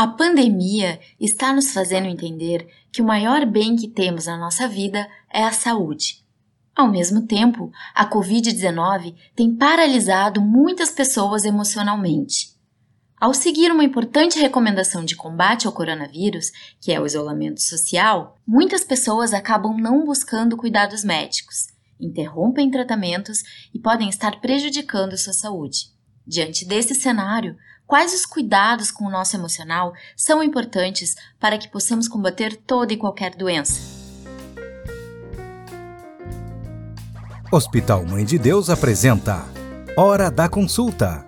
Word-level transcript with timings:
A 0.00 0.06
pandemia 0.06 1.00
está 1.18 1.52
nos 1.52 1.72
fazendo 1.72 2.06
entender 2.06 2.68
que 2.92 3.02
o 3.02 3.04
maior 3.04 3.44
bem 3.44 3.74
que 3.74 3.88
temos 3.88 4.26
na 4.26 4.36
nossa 4.36 4.68
vida 4.68 5.08
é 5.28 5.42
a 5.42 5.50
saúde. 5.50 6.24
Ao 6.72 6.88
mesmo 6.88 7.26
tempo, 7.26 7.72
a 7.92 8.08
Covid-19 8.08 9.16
tem 9.34 9.52
paralisado 9.52 10.40
muitas 10.40 10.90
pessoas 10.92 11.44
emocionalmente. 11.44 12.56
Ao 13.20 13.34
seguir 13.34 13.72
uma 13.72 13.82
importante 13.82 14.38
recomendação 14.38 15.04
de 15.04 15.16
combate 15.16 15.66
ao 15.66 15.72
coronavírus, 15.72 16.52
que 16.80 16.92
é 16.92 17.00
o 17.00 17.04
isolamento 17.04 17.60
social, 17.60 18.38
muitas 18.46 18.84
pessoas 18.84 19.34
acabam 19.34 19.76
não 19.76 20.04
buscando 20.04 20.56
cuidados 20.56 21.02
médicos, 21.02 21.70
interrompem 21.98 22.70
tratamentos 22.70 23.42
e 23.74 23.80
podem 23.80 24.08
estar 24.08 24.40
prejudicando 24.40 25.18
sua 25.18 25.32
saúde. 25.32 25.90
Diante 26.24 26.64
desse 26.64 26.94
cenário, 26.94 27.56
quais 27.88 28.12
os 28.12 28.26
cuidados 28.26 28.90
com 28.90 29.06
o 29.06 29.10
nosso 29.10 29.34
emocional 29.34 29.94
são 30.14 30.42
importantes 30.42 31.16
para 31.40 31.56
que 31.56 31.68
possamos 31.68 32.06
combater 32.06 32.54
toda 32.54 32.92
e 32.92 32.98
qualquer 32.98 33.34
doença. 33.34 33.80
Hospital 37.50 38.04
Mãe 38.04 38.26
de 38.26 38.38
Deus 38.38 38.68
apresenta 38.68 39.42
Hora 39.96 40.30
da 40.30 40.50
Consulta. 40.50 41.26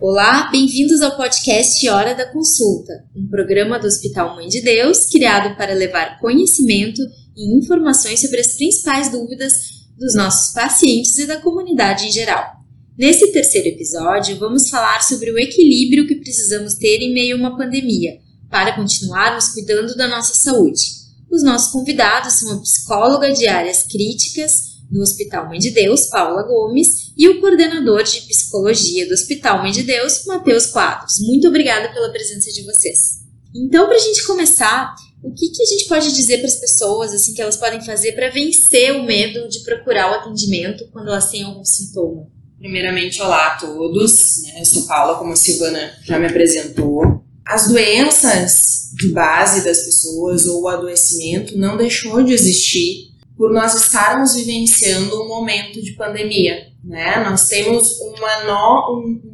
Olá, 0.00 0.48
bem-vindos 0.50 1.02
ao 1.02 1.14
podcast 1.14 1.86
Hora 1.90 2.14
da 2.14 2.32
Consulta, 2.32 3.04
um 3.14 3.28
programa 3.28 3.78
do 3.78 3.86
Hospital 3.86 4.34
Mãe 4.34 4.48
de 4.48 4.62
Deus 4.62 5.04
criado 5.04 5.54
para 5.58 5.74
levar 5.74 6.18
conhecimento 6.20 7.02
e 7.38 7.56
informações 7.56 8.20
sobre 8.20 8.40
as 8.40 8.56
principais 8.56 9.10
dúvidas 9.10 9.54
dos 9.96 10.14
nossos 10.14 10.52
pacientes 10.52 11.16
e 11.18 11.26
da 11.26 11.40
comunidade 11.40 12.06
em 12.06 12.12
geral. 12.12 12.58
Nesse 12.98 13.30
terceiro 13.30 13.68
episódio, 13.68 14.36
vamos 14.38 14.68
falar 14.68 15.02
sobre 15.02 15.30
o 15.30 15.38
equilíbrio 15.38 16.06
que 16.08 16.16
precisamos 16.16 16.74
ter 16.74 17.00
em 17.00 17.14
meio 17.14 17.36
a 17.36 17.38
uma 17.38 17.56
pandemia 17.56 18.18
para 18.50 18.74
continuarmos 18.74 19.50
cuidando 19.50 19.94
da 19.94 20.08
nossa 20.08 20.34
saúde. 20.34 20.98
Os 21.30 21.44
nossos 21.44 21.70
convidados 21.70 22.34
são 22.34 22.54
a 22.54 22.60
psicóloga 22.60 23.32
de 23.32 23.46
áreas 23.46 23.84
críticas 23.84 24.78
do 24.90 25.00
Hospital 25.00 25.46
Mãe 25.48 25.58
de 25.58 25.70
Deus, 25.70 26.06
Paula 26.06 26.42
Gomes, 26.42 27.12
e 27.16 27.28
o 27.28 27.40
coordenador 27.40 28.02
de 28.02 28.22
psicologia 28.22 29.06
do 29.06 29.12
Hospital 29.12 29.58
Mãe 29.58 29.70
de 29.70 29.82
Deus, 29.82 30.24
Matheus 30.24 30.66
Quadros. 30.66 31.18
Muito 31.20 31.46
obrigada 31.46 31.92
pela 31.92 32.10
presença 32.10 32.50
de 32.50 32.62
vocês. 32.64 33.18
Então, 33.54 33.86
para 33.86 33.96
a 33.96 34.00
gente 34.00 34.26
começar, 34.26 34.94
o 35.28 35.34
que, 35.34 35.50
que 35.50 35.62
a 35.62 35.66
gente 35.66 35.86
pode 35.86 36.12
dizer 36.12 36.38
para 36.38 36.46
as 36.46 36.56
pessoas 36.56 37.12
assim 37.12 37.34
que 37.34 37.42
elas 37.42 37.56
podem 37.56 37.84
fazer 37.84 38.12
para 38.12 38.30
vencer 38.30 38.92
o 38.92 39.04
medo 39.04 39.48
de 39.48 39.60
procurar 39.60 40.10
o 40.10 40.14
atendimento 40.14 40.88
quando 40.92 41.08
elas 41.08 41.30
têm 41.30 41.42
algum 41.42 41.64
sintoma? 41.64 42.26
Primeiramente, 42.58 43.20
olá 43.22 43.48
a 43.48 43.58
todos. 43.58 44.42
Né? 44.42 44.60
Eu 44.60 44.64
sou 44.64 44.86
Paula, 44.86 45.18
como 45.18 45.32
a 45.32 45.36
Silvana 45.36 45.92
já 46.02 46.18
me 46.18 46.26
apresentou. 46.26 47.22
As 47.46 47.68
doenças 47.68 48.90
de 48.96 49.12
base 49.12 49.64
das 49.64 49.82
pessoas 49.82 50.46
ou 50.46 50.62
o 50.62 50.68
adoecimento 50.68 51.56
não 51.56 51.76
deixou 51.76 52.22
de 52.22 52.32
existir 52.32 53.08
por 53.36 53.52
nós 53.52 53.74
estarmos 53.74 54.34
vivenciando 54.34 55.22
um 55.22 55.28
momento 55.28 55.80
de 55.80 55.92
pandemia. 55.92 56.66
Né? 56.82 57.22
Nós 57.28 57.48
temos 57.48 57.98
uma 58.00 58.44
no, 58.44 58.98
um, 58.98 59.27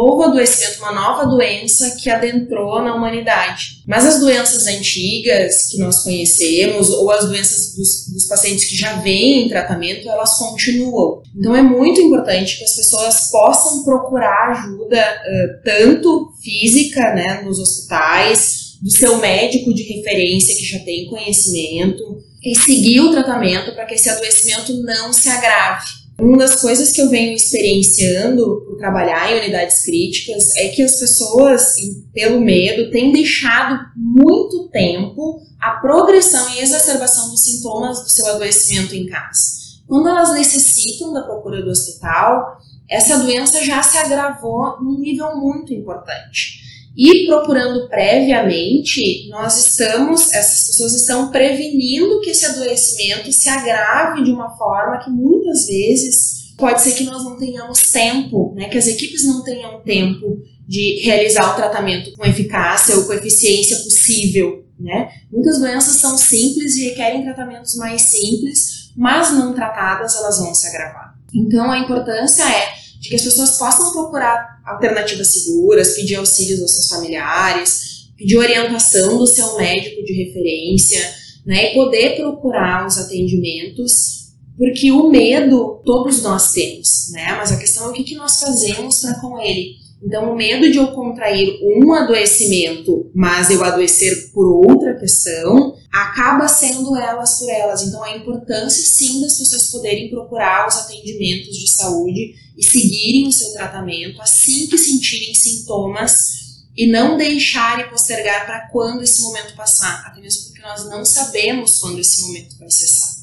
novo 0.00 0.22
adoecimento, 0.22 0.78
uma 0.78 0.92
nova 0.92 1.26
doença 1.26 1.94
que 2.00 2.08
adentrou 2.08 2.82
na 2.82 2.94
humanidade. 2.94 3.82
Mas 3.86 4.06
as 4.06 4.18
doenças 4.18 4.66
antigas 4.66 5.66
que 5.66 5.76
nós 5.76 6.02
conhecemos, 6.02 6.88
ou 6.88 7.10
as 7.10 7.26
doenças 7.26 7.74
dos, 7.74 8.08
dos 8.10 8.26
pacientes 8.26 8.64
que 8.64 8.76
já 8.76 8.96
vêm 8.96 9.44
em 9.44 9.48
tratamento, 9.48 10.08
elas 10.08 10.38
continuam. 10.38 11.22
Então 11.36 11.54
é 11.54 11.60
muito 11.60 12.00
importante 12.00 12.56
que 12.56 12.64
as 12.64 12.74
pessoas 12.74 13.30
possam 13.30 13.84
procurar 13.84 14.52
ajuda, 14.52 14.96
uh, 14.98 15.62
tanto 15.62 16.32
física, 16.42 17.14
né, 17.14 17.42
nos 17.44 17.58
hospitais, 17.58 18.78
do 18.80 18.90
seu 18.90 19.18
médico 19.18 19.74
de 19.74 19.82
referência 19.82 20.56
que 20.56 20.64
já 20.64 20.78
tem 20.78 21.06
conhecimento, 21.06 22.02
e 22.42 22.54
seguir 22.54 23.00
o 23.00 23.10
tratamento 23.10 23.74
para 23.74 23.84
que 23.84 23.94
esse 23.94 24.08
adoecimento 24.08 24.72
não 24.82 25.12
se 25.12 25.28
agrave. 25.28 25.99
Uma 26.20 26.36
das 26.36 26.60
coisas 26.60 26.92
que 26.92 27.00
eu 27.00 27.08
venho 27.08 27.34
experienciando 27.34 28.62
por 28.66 28.76
trabalhar 28.76 29.32
em 29.32 29.38
unidades 29.38 29.82
críticas 29.82 30.54
é 30.56 30.68
que 30.68 30.82
as 30.82 30.96
pessoas, 30.96 31.74
pelo 32.12 32.40
medo, 32.40 32.90
têm 32.90 33.10
deixado 33.10 33.86
muito 33.96 34.68
tempo 34.68 35.40
a 35.58 35.72
progressão 35.80 36.54
e 36.54 36.60
exacerbação 36.60 37.30
dos 37.30 37.42
sintomas 37.42 38.02
do 38.02 38.10
seu 38.10 38.26
adoecimento 38.26 38.94
em 38.94 39.06
casa. 39.06 39.60
Quando 39.88 40.08
elas 40.08 40.32
necessitam 40.34 41.12
da 41.12 41.22
procura 41.22 41.62
do 41.62 41.70
hospital, 41.70 42.58
essa 42.88 43.18
doença 43.18 43.64
já 43.64 43.82
se 43.82 43.96
agravou 43.96 44.78
num 44.82 45.00
nível 45.00 45.34
muito 45.36 45.72
importante. 45.72 46.59
E 46.96 47.26
procurando 47.26 47.88
previamente, 47.88 49.28
nós 49.28 49.66
estamos, 49.66 50.32
essas 50.32 50.66
pessoas 50.66 50.92
estão 50.94 51.30
prevenindo 51.30 52.20
que 52.20 52.30
esse 52.30 52.44
adoecimento 52.44 53.32
se 53.32 53.48
agrave 53.48 54.24
de 54.24 54.30
uma 54.30 54.50
forma 54.56 54.98
que 54.98 55.10
muitas 55.10 55.66
vezes 55.66 56.54
pode 56.56 56.82
ser 56.82 56.92
que 56.92 57.04
nós 57.04 57.24
não 57.24 57.38
tenhamos 57.38 57.90
tempo, 57.90 58.52
né, 58.54 58.68
que 58.68 58.76
as 58.76 58.86
equipes 58.86 59.24
não 59.24 59.42
tenham 59.42 59.80
tempo 59.80 60.42
de 60.68 61.00
realizar 61.02 61.52
o 61.52 61.56
tratamento 61.56 62.12
com 62.12 62.24
eficácia 62.24 62.96
ou 62.96 63.06
com 63.06 63.12
eficiência 63.12 63.78
possível, 63.78 64.64
né? 64.78 65.10
Muitas 65.30 65.58
doenças 65.58 65.96
são 65.96 66.16
simples 66.16 66.76
e 66.76 66.90
requerem 66.90 67.24
tratamentos 67.24 67.74
mais 67.76 68.02
simples, 68.02 68.92
mas 68.96 69.32
não 69.32 69.52
tratadas 69.52 70.14
elas 70.16 70.38
vão 70.38 70.54
se 70.54 70.68
agravar. 70.68 71.14
Então 71.34 71.70
a 71.70 71.78
importância 71.78 72.44
é 72.44 72.79
de 73.00 73.08
que 73.08 73.16
as 73.16 73.22
pessoas 73.22 73.56
possam 73.56 73.92
procurar 73.92 74.60
alternativas 74.66 75.28
seguras, 75.28 75.94
pedir 75.94 76.16
auxílios 76.16 76.60
aos 76.60 76.72
seus 76.72 76.88
familiares, 76.88 78.10
pedir 78.16 78.36
orientação 78.36 79.16
do 79.16 79.26
seu 79.26 79.56
médico 79.56 80.04
de 80.04 80.12
referência, 80.24 81.14
né, 81.46 81.72
e 81.72 81.74
poder 81.74 82.16
procurar 82.16 82.86
os 82.86 82.98
atendimentos, 82.98 84.28
porque 84.58 84.92
o 84.92 85.08
medo 85.08 85.80
todos 85.86 86.22
nós 86.22 86.52
temos, 86.52 87.10
né, 87.12 87.34
mas 87.38 87.50
a 87.50 87.56
questão 87.56 87.86
é 87.86 87.88
o 87.88 87.92
que, 87.94 88.04
que 88.04 88.14
nós 88.14 88.38
fazemos 88.38 89.00
para 89.00 89.18
com 89.18 89.40
ele. 89.40 89.79
Então, 90.02 90.32
o 90.32 90.36
medo 90.36 90.70
de 90.70 90.78
eu 90.78 90.92
contrair 90.92 91.58
um 91.62 91.92
adoecimento, 91.92 93.10
mas 93.14 93.50
eu 93.50 93.62
adoecer 93.62 94.30
por 94.32 94.46
outra 94.66 94.98
questão, 94.98 95.74
acaba 95.92 96.48
sendo 96.48 96.96
elas 96.96 97.38
por 97.38 97.50
elas. 97.50 97.82
Então, 97.82 98.02
a 98.02 98.16
importância, 98.16 98.82
sim, 98.82 99.20
das 99.20 99.36
pessoas 99.38 99.70
poderem 99.70 100.08
procurar 100.08 100.66
os 100.66 100.76
atendimentos 100.76 101.54
de 101.54 101.70
saúde 101.70 102.34
e 102.56 102.64
seguirem 102.64 103.28
o 103.28 103.32
seu 103.32 103.52
tratamento 103.52 104.20
assim 104.22 104.66
que 104.68 104.78
sentirem 104.78 105.34
sintomas 105.34 106.40
e 106.76 106.86
não 106.86 107.18
deixar 107.18 107.80
e 107.80 107.90
postergar 107.90 108.46
para 108.46 108.68
quando 108.68 109.02
esse 109.02 109.20
momento 109.20 109.54
passar, 109.54 110.06
até 110.06 110.20
mesmo 110.20 110.46
porque 110.46 110.62
nós 110.62 110.86
não 110.86 111.04
sabemos 111.04 111.78
quando 111.78 111.98
esse 111.98 112.22
momento 112.22 112.56
vai 112.58 112.70
cessar. 112.70 113.16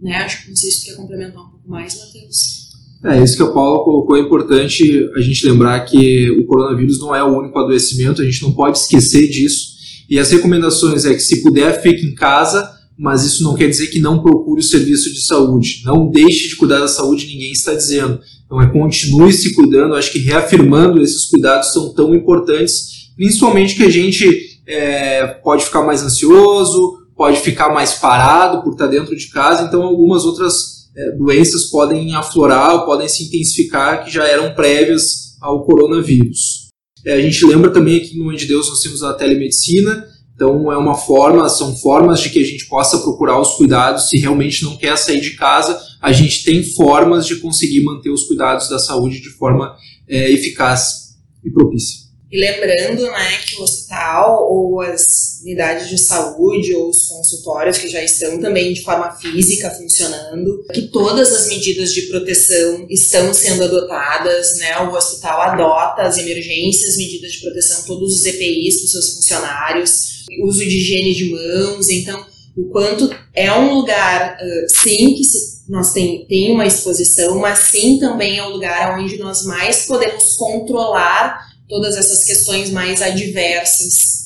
Né? 0.00 0.16
Acho 0.16 0.42
que 0.42 0.48
não 0.48 0.56
sei 0.56 0.70
se 0.70 0.84
quer 0.86 0.94
complementar 0.94 1.42
um 1.42 1.50
pouco 1.50 1.68
mais, 1.68 1.94
Matheus. 1.98 2.65
É, 3.06 3.22
isso 3.22 3.36
que 3.36 3.42
a 3.42 3.52
Paula 3.52 3.84
colocou 3.84 4.16
é 4.16 4.20
importante 4.20 5.08
a 5.14 5.20
gente 5.20 5.46
lembrar 5.46 5.78
que 5.80 6.28
o 6.30 6.44
coronavírus 6.44 6.98
não 6.98 7.14
é 7.14 7.22
o 7.22 7.38
único 7.38 7.56
adoecimento, 7.56 8.20
a 8.20 8.24
gente 8.24 8.42
não 8.42 8.52
pode 8.52 8.78
esquecer 8.78 9.28
disso. 9.28 9.76
E 10.10 10.18
as 10.18 10.30
recomendações 10.30 11.04
é 11.04 11.14
que 11.14 11.20
se 11.20 11.40
puder, 11.42 11.80
fique 11.80 12.04
em 12.04 12.14
casa, 12.14 12.68
mas 12.98 13.24
isso 13.24 13.44
não 13.44 13.54
quer 13.54 13.68
dizer 13.68 13.88
que 13.88 14.00
não 14.00 14.22
procure 14.22 14.60
o 14.60 14.64
serviço 14.64 15.12
de 15.14 15.20
saúde. 15.20 15.82
Não 15.84 16.10
deixe 16.10 16.48
de 16.48 16.56
cuidar 16.56 16.80
da 16.80 16.88
saúde, 16.88 17.26
ninguém 17.26 17.52
está 17.52 17.74
dizendo. 17.74 18.18
Então 18.44 18.60
é 18.60 18.66
continue 18.68 19.32
se 19.32 19.54
cuidando, 19.54 19.94
acho 19.94 20.10
que 20.10 20.18
reafirmando 20.18 21.00
esses 21.00 21.26
cuidados 21.26 21.72
são 21.72 21.92
tão 21.94 22.14
importantes, 22.14 23.10
principalmente 23.16 23.76
que 23.76 23.84
a 23.84 23.90
gente 23.90 24.60
é, 24.66 25.26
pode 25.26 25.64
ficar 25.64 25.84
mais 25.84 26.02
ansioso, 26.02 27.06
pode 27.16 27.40
ficar 27.40 27.72
mais 27.72 27.94
parado 27.94 28.62
por 28.62 28.72
estar 28.72 28.86
dentro 28.86 29.16
de 29.16 29.28
casa, 29.30 29.64
então 29.64 29.82
algumas 29.82 30.24
outras 30.24 30.54
é, 30.54 30.75
doenças 31.18 31.64
podem 31.70 32.14
aflorar 32.14 32.74
ou 32.74 32.86
podem 32.86 33.08
se 33.08 33.24
intensificar 33.24 34.04
que 34.04 34.10
já 34.10 34.26
eram 34.26 34.54
prévias 34.54 35.36
ao 35.40 35.64
coronavírus. 35.64 36.66
É, 37.04 37.14
a 37.14 37.20
gente 37.20 37.44
lembra 37.46 37.70
também 37.72 38.00
que 38.00 38.18
no 38.18 38.24
Mãe 38.24 38.36
de 38.36 38.46
Deus 38.46 38.68
nós 38.68 38.80
temos 38.80 39.02
a 39.02 39.14
telemedicina, 39.14 40.06
então 40.34 40.70
é 40.72 40.76
uma 40.76 40.94
forma, 40.94 41.48
são 41.48 41.74
formas 41.76 42.20
de 42.20 42.30
que 42.30 42.38
a 42.38 42.44
gente 42.44 42.66
possa 42.66 42.98
procurar 42.98 43.40
os 43.40 43.54
cuidados 43.54 44.08
se 44.08 44.18
realmente 44.18 44.64
não 44.64 44.76
quer 44.76 44.96
sair 44.98 45.20
de 45.20 45.36
casa, 45.36 45.80
a 46.00 46.12
gente 46.12 46.44
tem 46.44 46.62
formas 46.62 47.26
de 47.26 47.36
conseguir 47.36 47.82
manter 47.84 48.10
os 48.10 48.24
cuidados 48.24 48.68
da 48.68 48.78
saúde 48.78 49.20
de 49.20 49.30
forma 49.30 49.74
é, 50.08 50.30
eficaz 50.30 51.16
e 51.44 51.50
propícia. 51.50 52.05
E 52.30 52.40
lembrando 52.40 53.02
né, 53.02 53.38
que 53.46 53.56
o 53.56 53.62
hospital 53.62 54.48
ou 54.50 54.80
as 54.80 55.40
unidades 55.42 55.88
de 55.88 55.96
saúde 55.96 56.74
ou 56.74 56.88
os 56.88 57.04
consultórios 57.04 57.78
que 57.78 57.88
já 57.88 58.02
estão 58.02 58.40
também 58.40 58.72
de 58.72 58.82
forma 58.82 59.12
física 59.12 59.70
funcionando, 59.70 60.64
que 60.72 60.88
todas 60.88 61.32
as 61.32 61.46
medidas 61.46 61.94
de 61.94 62.02
proteção 62.02 62.84
estão 62.90 63.32
sendo 63.32 63.62
adotadas, 63.62 64.58
né? 64.58 64.76
O 64.80 64.92
hospital 64.92 65.40
adota 65.40 66.02
as 66.02 66.18
emergências, 66.18 66.96
medidas 66.96 67.32
de 67.32 67.40
proteção, 67.42 67.84
todos 67.84 68.12
os 68.12 68.24
EPIs 68.26 68.76
para 68.78 68.84
os 68.84 68.92
seus 68.92 69.14
funcionários, 69.14 70.24
uso 70.42 70.58
de 70.58 70.76
higiene 70.78 71.14
de 71.14 71.30
mãos, 71.30 71.88
então 71.88 72.26
o 72.56 72.70
quanto 72.70 73.14
é 73.34 73.52
um 73.52 73.74
lugar, 73.74 74.36
sim, 74.68 75.14
que 75.14 75.22
nós 75.68 75.92
tem, 75.92 76.26
tem 76.26 76.52
uma 76.52 76.66
exposição, 76.66 77.38
mas 77.38 77.58
sim 77.58 77.98
também 77.98 78.38
é 78.38 78.42
o 78.42 78.50
lugar 78.50 78.98
onde 78.98 79.18
nós 79.18 79.44
mais 79.44 79.84
podemos 79.84 80.36
controlar 80.36 81.55
todas 81.68 81.96
essas 81.96 82.24
questões 82.24 82.70
mais 82.70 83.02
adversas 83.02 84.16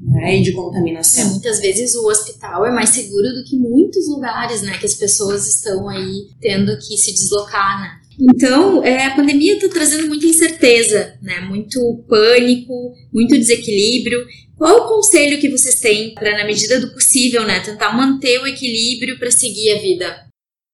né, 0.00 0.38
e 0.38 0.42
de 0.42 0.52
contaminação. 0.52 1.22
É, 1.22 1.30
muitas 1.30 1.60
vezes 1.60 1.94
o 1.94 2.06
hospital 2.06 2.66
é 2.66 2.70
mais 2.70 2.90
seguro 2.90 3.28
do 3.34 3.44
que 3.44 3.56
muitos 3.56 4.08
lugares, 4.08 4.62
né, 4.62 4.76
que 4.78 4.86
as 4.86 4.94
pessoas 4.94 5.46
estão 5.46 5.88
aí 5.88 6.28
tendo 6.40 6.76
que 6.78 6.96
se 6.96 7.12
deslocar, 7.12 7.80
né. 7.80 8.06
Então, 8.18 8.82
é, 8.82 9.06
a 9.06 9.14
pandemia 9.14 9.54
está 9.54 9.68
trazendo 9.68 10.08
muita 10.08 10.26
incerteza, 10.26 11.18
né, 11.20 11.40
muito 11.40 11.78
pânico, 12.08 12.92
muito 13.12 13.36
desequilíbrio. 13.36 14.24
Qual 14.56 14.84
o 14.84 14.88
conselho 14.88 15.38
que 15.38 15.50
vocês 15.50 15.80
têm 15.80 16.14
para, 16.14 16.38
na 16.38 16.46
medida 16.46 16.80
do 16.80 16.92
possível, 16.94 17.46
né, 17.46 17.60
tentar 17.60 17.94
manter 17.94 18.40
o 18.40 18.46
equilíbrio 18.46 19.18
para 19.18 19.30
seguir 19.30 19.72
a 19.72 19.80
vida? 19.80 20.26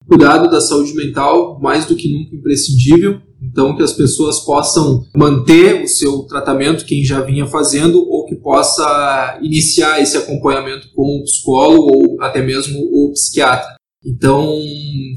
Cuidado 0.06 0.48
da 0.50 0.60
saúde 0.60 0.94
mental, 0.94 1.58
mais 1.60 1.84
do 1.84 1.96
que 1.96 2.12
nunca 2.12 2.36
imprescindível. 2.36 3.20
Então, 3.42 3.76
que 3.76 3.82
as 3.82 3.92
pessoas 3.92 4.40
possam 4.40 5.04
manter 5.16 5.82
o 5.82 5.88
seu 5.88 6.22
tratamento, 6.22 6.84
quem 6.84 7.04
já 7.04 7.20
vinha 7.20 7.46
fazendo, 7.46 7.98
ou 8.08 8.24
que 8.24 8.36
possa 8.36 9.38
iniciar 9.42 10.00
esse 10.00 10.16
acompanhamento 10.16 10.88
com 10.94 11.18
o 11.18 11.24
psicólogo 11.24 11.90
ou 11.92 12.22
até 12.22 12.40
mesmo 12.40 12.78
o 12.78 13.10
psiquiatra. 13.12 13.74
Então, 14.04 14.58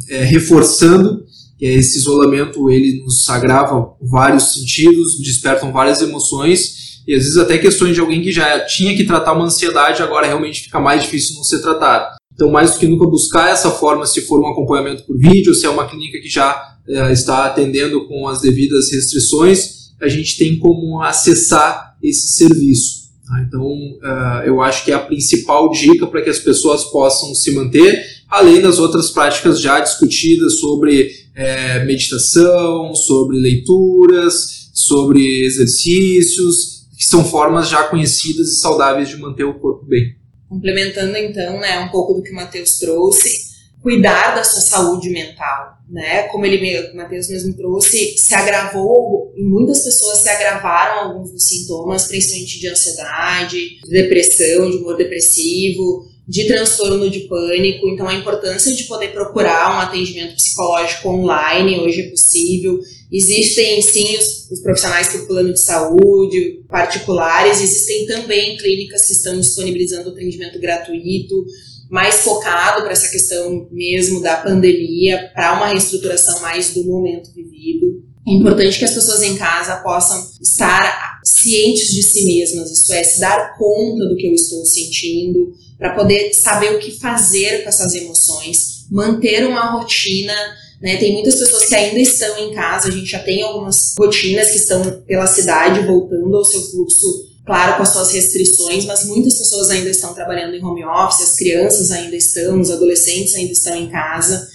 é, 0.10 0.24
reforçando 0.24 1.24
que 1.57 1.66
esse 1.66 1.98
isolamento 2.00 2.69
ele 2.69 3.04
nos 3.04 3.30
agrava 3.30 3.94
vários 4.01 4.54
sentidos, 4.54 5.19
despertam 5.19 5.72
várias 5.72 6.01
emoções 6.01 7.04
e 7.07 7.13
às 7.13 7.24
vezes 7.24 7.38
até 7.38 7.57
questões 7.57 7.94
de 7.94 8.01
alguém 8.01 8.22
que 8.22 8.31
já 8.31 8.60
tinha 8.66 8.95
que 8.95 9.06
tratar 9.06 9.33
uma 9.33 9.45
ansiedade 9.45 10.01
agora 10.01 10.27
realmente 10.27 10.63
fica 10.63 10.80
mais 10.80 11.04
difícil 11.04 11.36
não 11.36 11.44
ser 11.44 11.62
tratado. 11.62 12.15
Então, 12.36 12.52
mais 12.52 12.74
do 12.74 12.80
que 12.80 12.88
nunca 12.88 13.08
buscar 13.08 13.50
essa 13.50 13.72
forma, 13.72 14.06
se 14.06 14.22
for 14.22 14.42
um 14.42 14.48
acompanhamento 14.48 15.04
por 15.04 15.18
vídeo, 15.18 15.56
se 15.56 15.66
é 15.66 15.70
uma 15.70 15.88
clínica 15.88 16.20
que 16.20 16.30
já 16.30 16.78
é, 16.88 17.12
está 17.12 17.46
atendendo 17.46 18.06
com 18.08 18.28
as 18.28 18.42
devidas 18.42 18.92
restrições, 18.92 19.94
a 20.02 20.10
gente 20.10 20.38
tem 20.38 20.60
como 20.60 21.02
acessar 21.02 21.96
esse 22.04 22.34
serviço. 22.34 23.06
Tá? 23.26 23.42
Então, 23.48 23.66
uh, 23.66 24.46
eu 24.46 24.62
acho 24.62 24.84
que 24.84 24.92
é 24.92 24.96
a 24.96 25.00
principal 25.00 25.72
dica 25.72 26.06
para 26.06 26.22
que 26.22 26.30
as 26.30 26.38
pessoas 26.38 26.84
possam 26.84 27.34
se 27.34 27.52
manter, 27.52 28.06
além 28.30 28.62
das 28.62 28.80
outras 28.80 29.10
práticas 29.10 29.60
já 29.60 29.80
discutidas 29.80 30.60
sobre 30.60 31.10
é, 31.34 31.84
meditação, 31.86 32.94
sobre 32.94 33.38
leituras, 33.38 34.70
sobre 34.74 35.46
exercícios, 35.46 36.86
que 36.98 37.06
são 37.06 37.24
formas 37.24 37.70
já 37.70 37.84
conhecidas 37.84 38.50
e 38.50 38.60
saudáveis 38.60 39.10
de 39.10 39.18
manter 39.18 39.44
o 39.44 39.60
corpo 39.60 39.86
bem. 39.86 40.16
Complementando 40.50 41.18
então, 41.18 41.60
né, 41.60 41.80
um 41.80 41.90
pouco 41.90 42.14
do 42.14 42.22
que 42.22 42.32
o 42.32 42.36
Matheus 42.36 42.78
trouxe, 42.78 43.56
cuidar 43.82 44.34
da 44.34 44.44
sua 44.44 44.62
saúde 44.62 45.12
mental, 45.12 45.78
né? 45.88 46.24
Como 46.30 46.44
ele, 46.44 46.90
o 46.92 46.96
Matheus 46.96 47.30
mesmo 47.30 47.54
trouxe, 47.54 48.18
se 48.18 48.34
agravou, 48.34 49.32
muitas 49.38 49.84
pessoas 49.84 50.20
se 50.20 50.30
agravaram 50.30 51.10
alguns 51.10 51.32
dos 51.32 51.48
sintomas, 51.48 52.08
principalmente 52.08 52.60
de 52.60 52.68
ansiedade, 52.68 53.80
de 53.84 53.90
depressão, 53.90 54.72
de 54.72 54.78
humor 54.78 54.98
depressivo, 54.98 56.08
de 56.27 56.45
transtorno 56.48 57.10
de 57.10 57.22
pânico. 57.22 57.88
Então, 57.89 58.07
a 58.07 58.16
importância 58.16 58.74
de 58.74 58.83
poder 58.86 59.10
procurar 59.10 59.75
um 59.75 59.80
atendimento 59.80 60.36
psicológico 60.36 61.10
online 61.10 61.80
hoje 61.80 62.01
é 62.01 62.10
possível. 62.10 62.80
Existem 63.12 63.81
sim 63.81 64.18
os, 64.18 64.50
os 64.51 64.60
profissionais 64.62 65.13
do 65.13 65.27
plano 65.27 65.54
de 65.54 65.60
saúde, 65.60 66.63
particulares, 66.68 67.62
existem 67.62 68.07
também 68.07 68.57
clínicas 68.57 69.06
que 69.06 69.13
estão 69.13 69.39
disponibilizando 69.39 70.10
atendimento 70.10 70.60
gratuito, 70.60 71.45
mais 71.89 72.22
focado 72.22 72.81
para 72.81 72.92
essa 72.92 73.10
questão 73.12 73.68
mesmo 73.72 74.22
da 74.22 74.38
pandemia, 74.38 75.30
para 75.33 75.56
uma 75.56 75.68
reestruturação 75.68 76.42
mais 76.42 76.74
do 76.74 76.83
momento 76.83 77.31
vivido. 77.33 78.04
É 78.27 78.31
importante 78.33 78.80
que 78.80 78.86
as 78.86 78.94
pessoas 78.94 79.22
em 79.22 79.36
casa 79.36 79.83
possam 79.83 80.31
estar 80.42 81.22
cientes 81.24 81.94
de 81.94 82.01
si 82.01 82.25
mesmas, 82.25 82.72
isso 82.72 82.92
é, 82.92 83.04
se 83.04 83.19
dar 83.19 83.56
conta 83.56 84.07
do 84.07 84.16
que 84.16 84.25
eu 84.25 84.33
estou 84.33 84.66
sentindo, 84.66 85.54
para 85.77 85.94
poder 85.94 86.33
saber 86.33 86.74
o 86.74 86.80
que 86.80 86.92
fazer 87.00 87.63
com 87.63 87.69
essas 87.69 87.94
emoções, 87.94 88.86
manter 88.89 89.45
uma 89.45 89.72
rotina. 89.72 90.33
Né? 90.81 90.98
Tem 90.98 91.13
muitas 91.13 91.36
pessoas 91.36 91.66
que 91.66 91.75
ainda 91.75 92.00
estão 92.00 92.38
em 92.38 92.54
casa, 92.54 92.88
a 92.88 92.92
gente 92.92 93.06
já 93.06 93.19
tem 93.19 93.42
algumas 93.44 93.95
rotinas 93.98 94.51
que 94.51 94.57
estão 94.57 95.04
pela 95.06 95.27
cidade 95.27 95.81
voltando 95.81 96.36
ao 96.36 96.45
seu 96.45 96.62
fluxo, 96.62 97.07
claro, 97.45 97.77
com 97.77 97.83
as 97.83 97.89
suas 97.89 98.12
restrições, 98.12 98.86
mas 98.86 99.06
muitas 99.06 99.38
pessoas 99.38 99.69
ainda 99.69 99.89
estão 99.89 100.13
trabalhando 100.13 100.56
em 100.56 100.63
home 100.63 100.86
office, 100.86 101.30
as 101.30 101.36
crianças 101.36 101.92
ainda 101.92 102.16
estão, 102.16 102.60
os 102.60 102.72
adolescentes 102.72 103.36
ainda 103.36 103.51
estão 103.51 103.75
em 103.75 103.89
casa. 103.89 104.48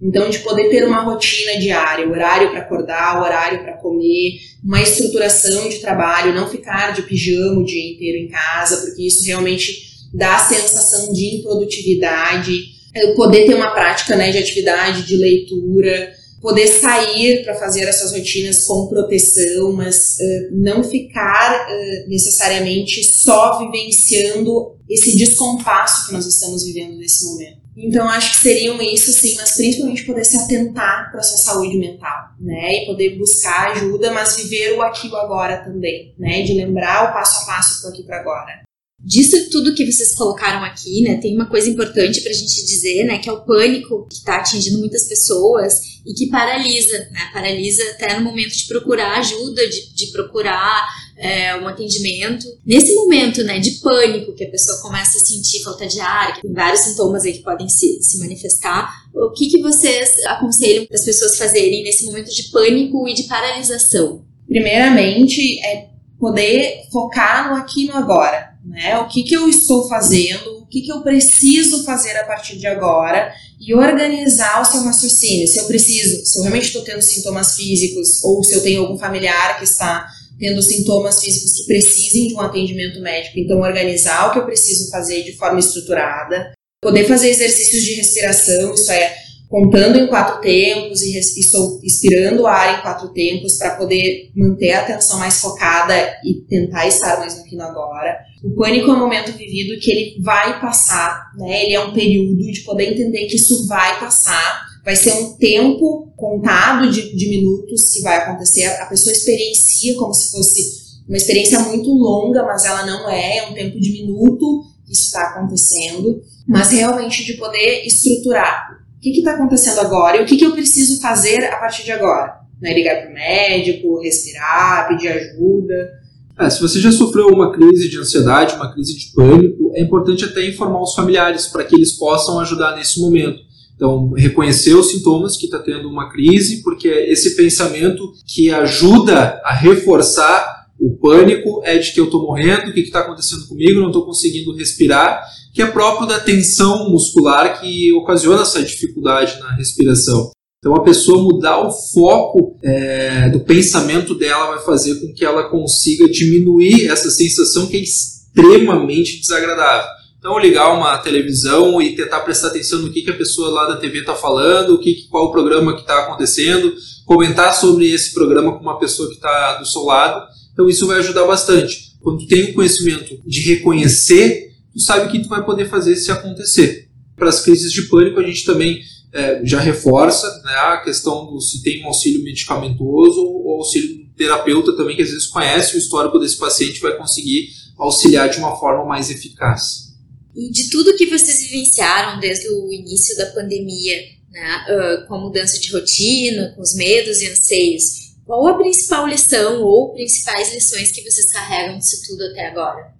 Então, 0.00 0.28
de 0.28 0.40
poder 0.40 0.68
ter 0.68 0.84
uma 0.84 1.02
rotina 1.02 1.58
diária, 1.58 2.06
horário 2.06 2.50
para 2.50 2.60
acordar, 2.60 3.22
horário 3.22 3.62
para 3.62 3.78
comer, 3.78 4.40
uma 4.62 4.80
estruturação 4.80 5.68
de 5.68 5.78
trabalho, 5.78 6.34
não 6.34 6.50
ficar 6.50 6.92
de 6.92 7.02
pijama 7.02 7.60
o 7.60 7.64
dia 7.64 7.92
inteiro 7.92 8.18
em 8.18 8.28
casa, 8.28 8.78
porque 8.78 9.06
isso 9.06 9.24
realmente 9.24 9.95
dá 10.16 10.36
a 10.36 10.38
sensação 10.38 11.12
de 11.12 11.36
improdutividade, 11.36 12.76
é, 12.94 13.12
poder 13.14 13.46
ter 13.46 13.54
uma 13.54 13.72
prática 13.72 14.16
né, 14.16 14.32
de 14.32 14.38
atividade, 14.38 15.06
de 15.06 15.16
leitura, 15.16 16.12
poder 16.40 16.68
sair 16.68 17.44
para 17.44 17.54
fazer 17.54 17.82
essas 17.82 18.12
rotinas 18.12 18.64
com 18.64 18.86
proteção, 18.86 19.72
mas 19.72 20.16
uh, 20.18 20.48
não 20.52 20.82
ficar 20.82 21.66
uh, 21.66 22.08
necessariamente 22.08 23.02
só 23.04 23.58
vivenciando 23.58 24.76
esse 24.88 25.16
descompasso 25.16 26.06
que 26.06 26.12
nós 26.12 26.26
estamos 26.26 26.64
vivendo 26.64 26.96
nesse 26.96 27.24
momento. 27.26 27.66
Então, 27.76 28.08
acho 28.08 28.30
que 28.30 28.36
seriam 28.38 28.80
isso, 28.80 29.12
sim, 29.12 29.34
mas 29.36 29.52
principalmente 29.52 30.04
poder 30.04 30.24
se 30.24 30.36
atentar 30.38 31.10
para 31.10 31.22
sua 31.22 31.36
saúde 31.36 31.76
mental, 31.76 32.30
né? 32.40 32.84
E 32.84 32.86
poder 32.86 33.18
buscar 33.18 33.72
ajuda, 33.72 34.12
mas 34.12 34.36
viver 34.36 34.78
o 34.78 34.82
aqui 34.82 35.08
e 35.08 35.10
o 35.10 35.16
agora 35.16 35.58
também, 35.58 36.14
né? 36.18 36.42
De 36.42 36.54
lembrar 36.54 37.10
o 37.10 37.12
passo 37.12 37.42
a 37.42 37.46
passo 37.46 37.82
do 37.82 37.88
aqui 37.88 38.02
para 38.02 38.20
agora. 38.20 38.65
Disso 39.06 39.36
tudo 39.50 39.72
que 39.72 39.86
vocês 39.88 40.16
colocaram 40.16 40.64
aqui, 40.64 41.00
né, 41.02 41.18
tem 41.18 41.32
uma 41.32 41.48
coisa 41.48 41.70
importante 41.70 42.20
para 42.22 42.32
a 42.32 42.34
gente 42.34 42.66
dizer, 42.66 43.04
né, 43.04 43.18
que 43.18 43.28
é 43.28 43.32
o 43.32 43.44
pânico 43.44 44.04
que 44.08 44.16
está 44.16 44.38
atingindo 44.38 44.80
muitas 44.80 45.06
pessoas 45.06 45.80
e 46.04 46.12
que 46.12 46.26
paralisa, 46.28 46.98
né, 47.12 47.30
paralisa 47.32 47.84
até 47.92 48.18
no 48.18 48.24
momento 48.24 48.56
de 48.56 48.66
procurar 48.66 49.20
ajuda, 49.20 49.64
de, 49.68 49.94
de 49.94 50.06
procurar 50.08 50.88
é, 51.16 51.54
um 51.54 51.68
atendimento. 51.68 52.44
Nesse 52.66 52.96
momento, 52.96 53.44
né, 53.44 53.60
de 53.60 53.78
pânico, 53.80 54.34
que 54.34 54.42
a 54.42 54.50
pessoa 54.50 54.82
começa 54.82 55.18
a 55.18 55.20
sentir 55.20 55.62
falta 55.62 55.86
de 55.86 56.00
ar, 56.00 56.34
que 56.34 56.42
tem 56.42 56.52
vários 56.52 56.80
sintomas 56.80 57.24
aí 57.24 57.34
que 57.34 57.44
podem 57.44 57.68
se, 57.68 58.02
se 58.02 58.18
manifestar, 58.18 58.92
o 59.14 59.30
que, 59.30 59.48
que 59.48 59.62
vocês 59.62 60.18
aconselham 60.26 60.84
as 60.92 61.04
pessoas 61.04 61.38
fazerem 61.38 61.84
nesse 61.84 62.06
momento 62.06 62.34
de 62.34 62.50
pânico 62.50 63.06
e 63.06 63.14
de 63.14 63.22
paralisação? 63.22 64.24
Primeiramente, 64.48 65.64
é 65.64 65.90
poder 66.18 66.88
focar 66.90 67.50
no 67.50 67.56
aqui 67.56 67.84
e 67.84 67.86
no 67.86 67.94
agora 67.94 68.55
né? 68.66 68.98
O 68.98 69.08
que, 69.08 69.22
que 69.22 69.34
eu 69.34 69.48
estou 69.48 69.88
fazendo, 69.88 70.58
o 70.58 70.66
que, 70.66 70.82
que 70.82 70.92
eu 70.92 71.02
preciso 71.02 71.84
fazer 71.84 72.16
a 72.16 72.24
partir 72.24 72.58
de 72.58 72.66
agora 72.66 73.32
e 73.60 73.74
organizar 73.74 74.60
o 74.60 74.64
seu 74.64 74.82
raciocínio. 74.82 75.46
Se 75.48 75.58
eu 75.58 75.64
preciso, 75.64 76.24
se 76.26 76.38
eu 76.38 76.42
realmente 76.42 76.66
estou 76.66 76.82
tendo 76.82 77.00
sintomas 77.00 77.54
físicos 77.54 78.22
ou 78.24 78.42
se 78.42 78.54
eu 78.54 78.62
tenho 78.62 78.82
algum 78.82 78.98
familiar 78.98 79.58
que 79.58 79.64
está 79.64 80.06
tendo 80.38 80.60
sintomas 80.60 81.20
físicos 81.20 81.52
que 81.52 81.66
precisem 81.66 82.28
de 82.28 82.34
um 82.34 82.40
atendimento 82.40 83.00
médico, 83.00 83.38
então 83.38 83.60
organizar 83.60 84.28
o 84.28 84.32
que 84.32 84.38
eu 84.38 84.44
preciso 84.44 84.90
fazer 84.90 85.22
de 85.22 85.34
forma 85.36 85.58
estruturada, 85.58 86.52
poder 86.82 87.06
fazer 87.06 87.30
exercícios 87.30 87.82
de 87.84 87.94
respiração, 87.94 88.74
isso 88.74 88.92
é 88.92 89.25
contando 89.48 89.96
em 89.96 90.06
quatro 90.08 90.40
tempos 90.40 91.02
e, 91.02 91.18
estou 91.18 91.80
expirando 91.82 92.42
o 92.42 92.46
ar 92.46 92.78
em 92.78 92.82
quatro 92.82 93.08
tempos 93.08 93.56
para 93.56 93.76
poder 93.76 94.30
manter 94.34 94.72
a 94.72 94.80
atenção 94.80 95.18
mais 95.18 95.40
focada 95.40 95.94
e 96.24 96.34
tentar 96.48 96.86
estar 96.86 97.18
mais 97.18 97.36
no 97.36 97.42
aqui 97.42 97.56
no 97.56 97.62
agora. 97.62 98.18
O 98.42 98.50
pânico 98.50 98.90
é 98.90 98.94
um 98.94 98.98
momento 98.98 99.32
vivido 99.32 99.78
que 99.80 99.90
ele 99.90 100.22
vai 100.22 100.60
passar, 100.60 101.32
né? 101.36 101.64
Ele 101.64 101.74
é 101.74 101.80
um 101.80 101.92
período 101.92 102.36
de 102.36 102.60
poder 102.60 102.92
entender 102.92 103.26
que 103.26 103.36
isso 103.36 103.66
vai 103.66 103.98
passar. 104.00 104.66
Vai 104.84 104.94
ser 104.94 105.12
um 105.14 105.32
tempo 105.34 106.12
contado 106.16 106.90
de, 106.90 107.14
de 107.14 107.28
minutos 107.28 107.90
que 107.92 108.02
vai 108.02 108.16
acontecer. 108.18 108.64
A 108.64 108.86
pessoa 108.86 109.12
experiencia 109.12 109.96
como 109.96 110.14
se 110.14 110.30
fosse 110.30 110.86
uma 111.08 111.16
experiência 111.16 111.58
muito 111.60 111.90
longa, 111.90 112.44
mas 112.44 112.64
ela 112.64 112.84
não 112.84 113.08
é. 113.08 113.38
É 113.38 113.48
um 113.48 113.54
tempo 113.54 113.80
de 113.80 113.92
minuto 113.92 114.64
que 114.84 114.92
isso 114.92 115.06
está 115.06 115.22
acontecendo. 115.22 116.20
Mas 116.46 116.70
realmente 116.70 117.24
de 117.24 117.34
poder 117.34 117.84
estruturar 117.84 118.75
que 119.12 119.18
está 119.18 119.32
acontecendo 119.32 119.80
agora 119.80 120.18
e 120.18 120.22
o 120.22 120.26
que, 120.26 120.36
que 120.36 120.44
eu 120.44 120.52
preciso 120.52 121.00
fazer 121.00 121.44
a 121.44 121.56
partir 121.56 121.84
de 121.84 121.92
agora. 121.92 122.40
Né? 122.60 122.74
Ligar 122.74 123.02
para 123.02 123.10
o 123.10 123.14
médico, 123.14 124.00
respirar, 124.00 124.88
pedir 124.88 125.08
ajuda. 125.08 125.90
É, 126.38 126.50
se 126.50 126.60
você 126.60 126.78
já 126.80 126.92
sofreu 126.92 127.28
uma 127.28 127.50
crise 127.52 127.88
de 127.88 127.98
ansiedade, 127.98 128.54
uma 128.56 128.72
crise 128.72 128.96
de 128.96 129.12
pânico, 129.14 129.72
é 129.74 129.80
importante 129.80 130.24
até 130.24 130.46
informar 130.46 130.82
os 130.82 130.94
familiares 130.94 131.46
para 131.46 131.64
que 131.64 131.74
eles 131.74 131.92
possam 131.92 132.38
ajudar 132.40 132.76
nesse 132.76 133.00
momento. 133.00 133.40
Então, 133.74 134.12
reconhecer 134.12 134.74
os 134.74 134.90
sintomas 134.90 135.36
que 135.36 135.44
está 135.44 135.58
tendo 135.58 135.88
uma 135.88 136.10
crise, 136.10 136.62
porque 136.62 136.88
esse 136.88 137.36
pensamento 137.36 138.12
que 138.26 138.50
ajuda 138.50 139.40
a 139.44 139.52
reforçar 139.52 140.66
o 140.78 140.96
pânico 140.96 141.62
é 141.64 141.78
de 141.78 141.92
que 141.92 142.00
eu 142.00 142.04
estou 142.04 142.22
morrendo, 142.22 142.70
o 142.70 142.72
que 142.72 142.80
está 142.80 143.00
acontecendo 143.00 143.46
comigo, 143.46 143.80
não 143.80 143.88
estou 143.88 144.04
conseguindo 144.04 144.54
respirar, 144.54 145.22
que 145.56 145.62
é 145.62 145.66
próprio 145.66 146.06
da 146.06 146.20
tensão 146.20 146.90
muscular 146.90 147.58
que 147.58 147.90
ocasiona 147.94 148.42
essa 148.42 148.62
dificuldade 148.62 149.40
na 149.40 149.56
respiração. 149.56 150.30
Então, 150.58 150.76
a 150.76 150.82
pessoa 150.82 151.22
mudar 151.22 151.66
o 151.66 151.72
foco 151.72 152.58
é, 152.62 153.30
do 153.30 153.40
pensamento 153.40 154.14
dela 154.14 154.54
vai 154.54 154.58
fazer 154.62 155.00
com 155.00 155.14
que 155.14 155.24
ela 155.24 155.48
consiga 155.48 156.10
diminuir 156.10 156.88
essa 156.88 157.08
sensação 157.08 157.66
que 157.68 157.78
é 157.78 157.80
extremamente 157.80 159.18
desagradável. 159.18 159.88
Então, 160.18 160.38
ligar 160.38 160.74
uma 160.74 160.98
televisão 160.98 161.80
e 161.80 161.96
tentar 161.96 162.20
prestar 162.20 162.48
atenção 162.48 162.80
no 162.80 162.92
que, 162.92 163.00
que 163.00 163.10
a 163.10 163.16
pessoa 163.16 163.48
lá 163.48 163.66
da 163.66 163.76
TV 163.76 164.00
está 164.00 164.14
falando, 164.14 164.74
o 164.74 164.78
que, 164.78 165.08
qual 165.08 165.26
o 165.26 165.32
programa 165.32 165.74
que 165.74 165.80
está 165.80 166.00
acontecendo, 166.00 166.74
comentar 167.06 167.54
sobre 167.54 167.90
esse 167.90 168.12
programa 168.12 168.52
com 168.52 168.60
uma 168.60 168.78
pessoa 168.78 169.08
que 169.08 169.14
está 169.14 169.56
do 169.56 169.64
seu 169.64 169.84
lado. 169.84 170.22
Então, 170.52 170.68
isso 170.68 170.86
vai 170.86 170.98
ajudar 170.98 171.24
bastante. 171.24 171.96
Quando 172.02 172.26
tem 172.26 172.50
o 172.50 172.54
conhecimento 172.54 173.18
de 173.24 173.40
reconhecer, 173.54 174.45
tu 174.76 174.82
sabe 174.82 175.06
o 175.06 175.10
que 175.10 175.22
tu 175.22 175.28
vai 175.28 175.42
poder 175.42 175.70
fazer 175.70 175.96
se 175.96 176.12
acontecer. 176.12 176.90
Para 177.16 177.30
as 177.30 177.40
crises 177.40 177.72
de 177.72 177.88
pânico, 177.88 178.20
a 178.20 178.22
gente 178.22 178.44
também 178.44 178.82
é, 179.10 179.40
já 179.42 179.58
reforça 179.58 180.26
né, 180.44 180.52
a 180.52 180.76
questão 180.84 181.24
do 181.24 181.40
se 181.40 181.62
tem 181.62 181.82
um 181.82 181.86
auxílio 181.86 182.22
medicamentoso 182.22 183.18
ou 183.24 183.56
auxílio 183.56 184.06
terapeuta 184.14 184.76
também, 184.76 184.94
que 184.94 185.02
às 185.02 185.10
vezes 185.10 185.28
conhece 185.28 185.76
o 185.76 185.78
histórico 185.78 186.18
desse 186.18 186.36
paciente 186.36 186.80
vai 186.80 186.94
conseguir 186.94 187.48
auxiliar 187.78 188.28
de 188.28 188.38
uma 188.38 188.54
forma 188.56 188.84
mais 188.84 189.10
eficaz. 189.10 189.94
E 190.34 190.50
de 190.50 190.68
tudo 190.68 190.96
que 190.96 191.06
vocês 191.06 191.40
vivenciaram 191.50 192.20
desde 192.20 192.46
o 192.50 192.70
início 192.70 193.16
da 193.16 193.26
pandemia, 193.26 193.96
né, 194.30 195.04
com 195.08 195.14
a 195.14 195.20
mudança 195.20 195.58
de 195.58 195.72
rotina, 195.72 196.52
com 196.54 196.60
os 196.60 196.74
medos 196.74 197.22
e 197.22 197.28
anseios, 197.30 198.14
qual 198.26 198.46
a 198.46 198.58
principal 198.58 199.06
lição 199.06 199.62
ou 199.62 199.94
principais 199.94 200.52
lições 200.52 200.90
que 200.90 201.02
vocês 201.02 201.32
carregam 201.32 201.78
disso 201.78 202.02
tudo 202.06 202.24
até 202.24 202.48
agora? 202.48 202.96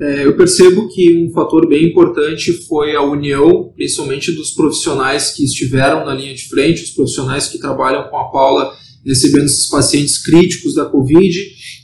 É, 0.00 0.24
eu 0.24 0.36
percebo 0.36 0.88
que 0.88 1.24
um 1.24 1.32
fator 1.32 1.68
bem 1.68 1.88
importante 1.88 2.52
foi 2.68 2.94
a 2.94 3.02
união, 3.02 3.72
principalmente 3.74 4.30
dos 4.30 4.52
profissionais 4.52 5.30
que 5.30 5.44
estiveram 5.44 6.04
na 6.04 6.14
linha 6.14 6.34
de 6.34 6.48
frente, 6.48 6.84
os 6.84 6.90
profissionais 6.90 7.48
que 7.48 7.58
trabalham 7.58 8.08
com 8.08 8.16
a 8.16 8.30
Paula 8.30 8.72
recebendo 9.04 9.46
esses 9.46 9.68
pacientes 9.68 10.18
críticos 10.18 10.74
da 10.74 10.84
Covid. 10.84 11.36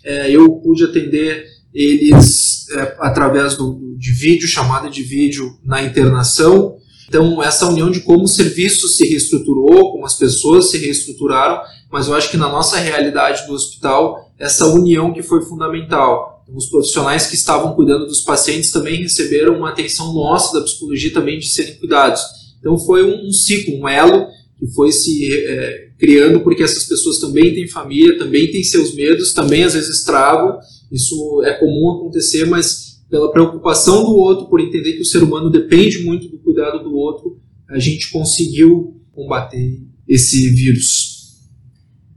É, 0.04 0.30
eu 0.30 0.48
pude 0.60 0.84
atender 0.84 1.44
eles 1.72 2.68
é, 2.70 2.96
através 3.00 3.56
do, 3.56 3.96
de 3.98 4.12
vídeo, 4.12 4.46
chamada 4.46 4.88
de 4.88 5.02
vídeo 5.02 5.58
na 5.64 5.82
internação. 5.82 6.76
Então, 7.08 7.42
essa 7.42 7.66
união 7.66 7.90
de 7.90 8.00
como 8.00 8.24
o 8.24 8.28
serviço 8.28 8.88
se 8.88 9.06
reestruturou, 9.08 9.92
como 9.92 10.06
as 10.06 10.16
pessoas 10.16 10.70
se 10.70 10.78
reestruturaram, 10.78 11.60
mas 11.90 12.06
eu 12.06 12.14
acho 12.14 12.30
que 12.30 12.36
na 12.36 12.48
nossa 12.48 12.76
realidade 12.78 13.46
do 13.46 13.52
hospital, 13.52 14.32
essa 14.38 14.66
união 14.66 15.12
que 15.12 15.22
foi 15.22 15.42
fundamental. 15.42 16.33
Os 16.52 16.66
profissionais 16.66 17.26
que 17.26 17.34
estavam 17.34 17.74
cuidando 17.74 18.06
dos 18.06 18.20
pacientes 18.20 18.70
também 18.70 19.02
receberam 19.02 19.56
uma 19.56 19.70
atenção 19.70 20.12
nossa 20.12 20.58
da 20.58 20.64
psicologia 20.64 21.12
também 21.12 21.38
de 21.38 21.46
serem 21.46 21.76
cuidados. 21.76 22.20
Então, 22.58 22.78
foi 22.78 23.04
um, 23.04 23.28
um 23.28 23.32
ciclo, 23.32 23.78
um 23.78 23.88
elo 23.88 24.26
que 24.58 24.66
foi 24.72 24.92
se 24.92 25.32
é, 25.32 25.88
criando 25.98 26.40
porque 26.40 26.62
essas 26.62 26.84
pessoas 26.84 27.18
também 27.18 27.54
têm 27.54 27.68
família, 27.68 28.18
também 28.18 28.50
têm 28.50 28.62
seus 28.62 28.94
medos, 28.94 29.32
também 29.32 29.64
às 29.64 29.74
vezes 29.74 30.04
travam 30.04 30.58
isso 30.94 31.42
é 31.42 31.52
comum 31.54 31.96
acontecer, 31.96 32.44
mas 32.44 33.02
pela 33.10 33.32
preocupação 33.32 34.04
do 34.04 34.14
outro, 34.14 34.46
por 34.46 34.60
entender 34.60 34.92
que 34.92 35.02
o 35.02 35.04
ser 35.04 35.22
humano 35.22 35.50
depende 35.50 36.04
muito 36.04 36.28
do 36.28 36.38
cuidado 36.38 36.84
do 36.84 36.94
outro, 36.94 37.40
a 37.68 37.78
gente 37.80 38.10
conseguiu 38.10 39.00
combater 39.12 39.82
esse 40.08 40.50
vírus. 40.50 41.40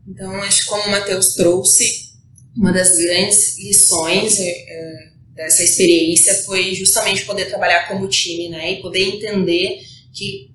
Então, 0.07 0.31
acho 0.41 0.63
que 0.63 0.69
como 0.69 0.83
o 0.83 0.91
Matheus 0.91 1.33
trouxe, 1.33 2.06
uma 2.57 2.73
das 2.73 2.97
grandes 2.97 3.57
lições 3.57 4.39
é, 4.39 4.49
é, 4.49 5.09
dessa 5.35 5.63
experiência 5.63 6.33
foi 6.43 6.73
justamente 6.73 7.25
poder 7.25 7.45
trabalhar 7.45 7.87
como 7.87 8.07
time, 8.07 8.49
né? 8.49 8.73
E 8.73 8.81
poder 8.81 9.03
entender 9.03 9.79
que 10.13 10.51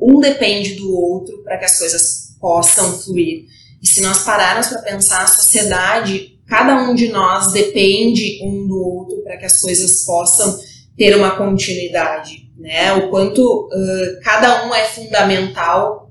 um 0.00 0.18
depende 0.18 0.74
do 0.74 0.92
outro 0.92 1.42
para 1.44 1.58
que 1.58 1.64
as 1.64 1.78
coisas 1.78 2.36
possam 2.40 2.98
fluir. 3.00 3.44
E 3.80 3.86
se 3.86 4.00
nós 4.00 4.24
pararmos 4.24 4.66
para 4.66 4.82
pensar, 4.82 5.22
a 5.22 5.26
sociedade 5.26 6.34
cada 6.46 6.76
um 6.82 6.94
de 6.94 7.08
nós 7.08 7.52
depende 7.52 8.40
um 8.42 8.66
do 8.66 8.78
outro 8.78 9.22
para 9.22 9.36
que 9.36 9.46
as 9.46 9.60
coisas 9.60 10.04
possam 10.04 10.58
ter 10.96 11.16
uma 11.16 11.36
continuidade, 11.36 12.50
né? 12.56 12.92
O 12.94 13.10
quanto 13.10 13.66
uh, 13.66 14.20
cada 14.22 14.66
um 14.66 14.74
é 14.74 14.84
fundamental 14.84 16.03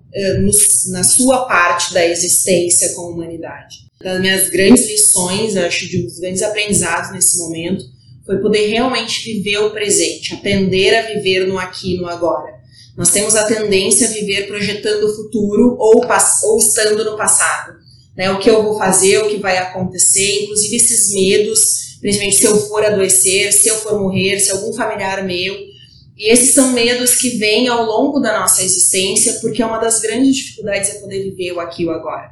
na 0.90 1.04
sua 1.04 1.46
parte 1.46 1.94
da 1.94 2.06
existência 2.06 2.94
com 2.94 3.02
a 3.02 3.10
humanidade. 3.10 3.78
Das 4.02 4.20
minhas 4.20 4.50
grandes 4.50 4.88
lições, 4.88 5.56
acho 5.56 5.88
de 5.88 6.02
um 6.02 6.06
dos 6.06 6.20
grandes 6.20 6.42
aprendizados 6.42 7.12
nesse 7.12 7.38
momento, 7.38 7.84
foi 8.26 8.38
poder 8.40 8.68
realmente 8.68 9.34
viver 9.34 9.58
o 9.60 9.72
presente, 9.72 10.34
aprender 10.34 10.96
a 10.96 11.02
viver 11.02 11.48
no 11.48 11.58
aqui 11.58 11.96
e 11.96 11.98
no 11.98 12.08
agora. 12.08 12.54
Nós 12.96 13.12
temos 13.12 13.36
a 13.36 13.46
tendência 13.46 14.08
a 14.08 14.12
viver 14.12 14.48
projetando 14.48 15.06
o 15.06 15.16
futuro 15.16 15.76
ou, 15.80 16.06
ou 16.44 16.58
estando 16.60 17.04
no 17.04 17.18
passado 17.18 17.84
né, 18.16 18.32
o 18.32 18.40
que 18.40 18.50
eu 18.50 18.64
vou 18.64 18.78
fazer, 18.78 19.18
o 19.20 19.30
que 19.30 19.38
vai 19.38 19.58
acontecer, 19.58 20.44
inclusive 20.44 20.76
esses 20.76 21.12
medos, 21.14 21.98
principalmente 22.00 22.38
se 22.38 22.46
eu 22.46 22.58
for 22.68 22.86
adoecer, 22.86 23.52
se 23.52 23.68
eu 23.68 23.76
for 23.78 24.00
morrer, 24.00 24.40
se 24.40 24.52
algum 24.52 24.74
familiar 24.74 25.24
meu. 25.24 25.73
E 26.18 26.32
esses 26.32 26.54
são 26.54 26.72
medos 26.74 27.16
que 27.16 27.38
vêm 27.38 27.68
ao 27.68 27.86
longo 27.86 28.20
da 28.20 28.40
nossa 28.40 28.64
existência, 28.64 29.34
porque 29.42 29.62
é 29.62 29.66
uma 29.66 29.80
das 29.80 30.00
grandes 30.00 30.36
dificuldades 30.36 30.90
é 30.92 31.00
poder 31.00 31.24
viver 31.24 31.54
o 31.54 31.60
aqui 31.60 31.84
e 31.84 31.86
o 31.88 31.92
agora. 31.92 32.32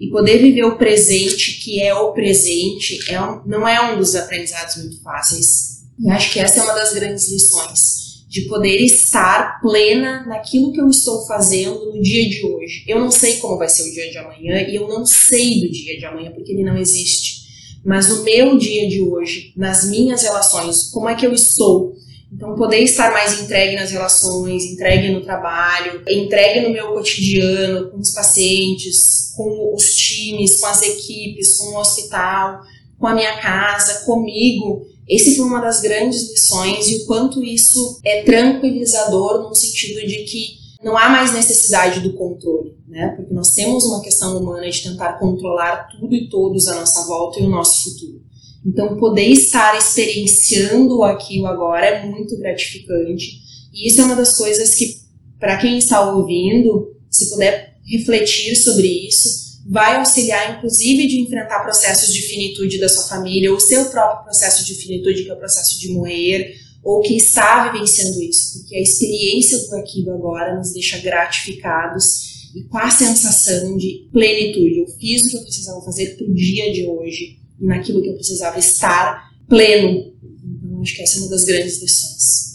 E 0.00 0.08
poder 0.08 0.38
viver 0.38 0.64
o 0.64 0.76
presente, 0.76 1.60
que 1.60 1.82
é 1.82 1.94
o 1.94 2.12
presente, 2.12 2.98
é 3.10 3.20
um, 3.20 3.42
não 3.44 3.66
é 3.66 3.92
um 3.92 3.98
dos 3.98 4.14
aprendizados 4.14 4.76
muito 4.76 5.02
fáceis. 5.02 5.82
E 5.98 6.08
acho 6.10 6.32
que 6.32 6.38
essa 6.38 6.60
é 6.60 6.62
uma 6.62 6.74
das 6.74 6.94
grandes 6.94 7.28
lições 7.30 7.98
de 8.28 8.42
poder 8.42 8.78
estar 8.82 9.60
plena 9.60 10.24
naquilo 10.26 10.72
que 10.72 10.80
eu 10.80 10.88
estou 10.88 11.26
fazendo 11.26 11.92
no 11.92 12.00
dia 12.00 12.28
de 12.28 12.44
hoje. 12.44 12.84
Eu 12.86 13.00
não 13.00 13.10
sei 13.10 13.38
como 13.38 13.56
vai 13.56 13.68
ser 13.68 13.82
o 13.82 13.92
dia 13.92 14.10
de 14.10 14.18
amanhã 14.18 14.60
e 14.68 14.76
eu 14.76 14.86
não 14.86 15.04
sei 15.04 15.62
do 15.62 15.70
dia 15.70 15.98
de 15.98 16.04
amanhã 16.04 16.30
porque 16.30 16.52
ele 16.52 16.62
não 16.62 16.76
existe. 16.76 17.48
Mas 17.84 18.08
no 18.08 18.22
meu 18.22 18.58
dia 18.58 18.86
de 18.86 19.00
hoje, 19.00 19.52
nas 19.56 19.88
minhas 19.88 20.22
relações, 20.22 20.90
como 20.90 21.08
é 21.08 21.14
que 21.14 21.26
eu 21.26 21.32
estou? 21.32 21.96
Então, 22.32 22.54
poder 22.54 22.80
estar 22.80 23.10
mais 23.12 23.40
entregue 23.40 23.74
nas 23.74 23.90
relações, 23.90 24.64
entregue 24.64 25.10
no 25.10 25.22
trabalho, 25.22 26.02
entregue 26.08 26.60
no 26.60 26.70
meu 26.70 26.92
cotidiano, 26.92 27.90
com 27.90 27.98
os 27.98 28.12
pacientes, 28.12 29.32
com 29.34 29.74
os 29.74 29.94
times, 29.94 30.60
com 30.60 30.66
as 30.66 30.82
equipes, 30.82 31.56
com 31.56 31.74
o 31.74 31.78
hospital, 31.78 32.60
com 32.98 33.06
a 33.06 33.14
minha 33.14 33.40
casa, 33.40 34.04
comigo 34.04 34.86
esse 35.08 35.36
foi 35.36 35.46
uma 35.46 35.60
das 35.60 35.80
grandes 35.80 36.30
lições 36.30 36.86
e 36.86 36.96
o 36.96 37.06
quanto 37.06 37.42
isso 37.42 37.98
é 38.04 38.22
tranquilizador 38.22 39.48
no 39.48 39.54
sentido 39.54 40.06
de 40.06 40.24
que 40.24 40.58
não 40.84 40.96
há 40.96 41.08
mais 41.08 41.32
necessidade 41.32 42.00
do 42.00 42.12
controle, 42.12 42.76
né? 42.86 43.14
Porque 43.16 43.32
nós 43.32 43.52
temos 43.52 43.84
uma 43.84 44.02
questão 44.02 44.36
humana 44.36 44.68
de 44.68 44.82
tentar 44.82 45.14
controlar 45.14 45.88
tudo 45.88 46.14
e 46.14 46.28
todos 46.28 46.68
à 46.68 46.74
nossa 46.74 47.06
volta 47.06 47.40
e 47.40 47.46
o 47.46 47.48
nosso 47.48 47.84
futuro. 47.84 48.22
Então, 48.68 48.98
poder 48.98 49.28
estar 49.28 49.78
experienciando 49.78 51.02
aquilo 51.02 51.46
agora 51.46 51.86
é 51.86 52.06
muito 52.06 52.36
gratificante. 52.36 53.40
E 53.72 53.88
isso 53.88 54.00
é 54.02 54.04
uma 54.04 54.14
das 54.14 54.36
coisas 54.36 54.74
que, 54.74 54.98
para 55.40 55.56
quem 55.56 55.78
está 55.78 56.10
ouvindo, 56.12 56.94
se 57.10 57.30
puder 57.30 57.78
refletir 57.82 58.54
sobre 58.56 58.86
isso, 58.86 59.62
vai 59.66 59.96
auxiliar, 59.96 60.58
inclusive, 60.58 61.06
de 61.06 61.20
enfrentar 61.20 61.62
processos 61.62 62.12
de 62.12 62.20
finitude 62.20 62.78
da 62.78 62.90
sua 62.90 63.04
família, 63.04 63.50
ou 63.50 63.58
seu 63.58 63.86
próprio 63.86 64.24
processo 64.24 64.62
de 64.66 64.74
finitude, 64.74 65.24
que 65.24 65.30
é 65.30 65.34
o 65.34 65.38
processo 65.38 65.80
de 65.80 65.92
morrer, 65.92 66.54
ou 66.84 67.00
que 67.00 67.16
está 67.16 67.70
vivenciando 67.70 68.22
isso, 68.22 68.58
porque 68.58 68.76
a 68.76 68.80
experiência 68.80 69.58
do 69.58 69.76
aqui 69.76 70.02
do 70.02 70.12
agora 70.12 70.56
nos 70.56 70.72
deixa 70.72 70.98
gratificados 70.98 72.50
e 72.54 72.62
com 72.64 72.78
a 72.78 72.90
sensação 72.90 73.76
de 73.76 74.08
plenitude. 74.12 74.80
Eu 74.80 74.86
fiz 74.98 75.22
o 75.22 75.30
que 75.30 75.36
eu 75.36 75.42
precisava 75.42 75.80
fazer 75.82 76.16
para 76.16 76.26
o 76.26 76.34
dia 76.34 76.72
de 76.72 76.86
hoje 76.86 77.38
naquilo 77.60 78.02
que 78.02 78.08
eu 78.08 78.14
precisava 78.14 78.58
estar 78.58 79.28
pleno. 79.48 80.12
Então, 80.44 80.80
acho 80.80 80.94
que 80.94 81.02
essa 81.02 81.18
é 81.18 81.20
uma 81.22 81.30
das 81.30 81.44
grandes 81.44 81.82
lições. 81.82 82.48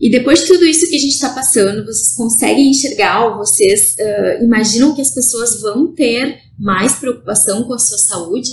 E 0.00 0.10
depois 0.10 0.40
de 0.40 0.48
tudo 0.48 0.66
isso 0.66 0.88
que 0.88 0.96
a 0.96 0.98
gente 0.98 1.14
está 1.14 1.30
passando, 1.30 1.84
vocês 1.84 2.14
conseguem 2.14 2.70
enxergar 2.70 3.26
ou 3.26 3.36
vocês 3.38 3.94
uh, 3.98 4.44
imaginam 4.44 4.94
que 4.94 5.00
as 5.00 5.14
pessoas 5.14 5.60
vão 5.60 5.94
ter 5.94 6.40
mais 6.58 6.94
preocupação 6.96 7.64
com 7.64 7.74
a 7.74 7.78
sua 7.78 7.98
saúde? 7.98 8.50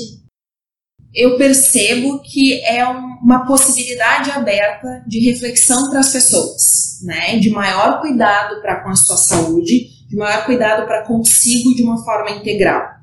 Eu 1.14 1.38
percebo 1.38 2.22
que 2.22 2.62
é 2.64 2.86
uma 2.88 3.46
possibilidade 3.46 4.32
aberta 4.32 5.04
de 5.06 5.20
reflexão 5.30 5.90
para 5.90 6.00
as 6.00 6.14
pessoas, 6.14 7.02
né? 7.04 7.38
De 7.38 7.50
maior 7.50 8.00
cuidado 8.00 8.62
para 8.62 8.82
com 8.82 8.90
a 8.90 8.96
sua 8.96 9.18
saúde, 9.18 9.90
de 10.08 10.16
maior 10.16 10.46
cuidado 10.46 10.86
para 10.86 11.06
consigo 11.06 11.76
de 11.76 11.84
uma 11.84 12.02
forma 12.02 12.32
integral. 12.32 13.01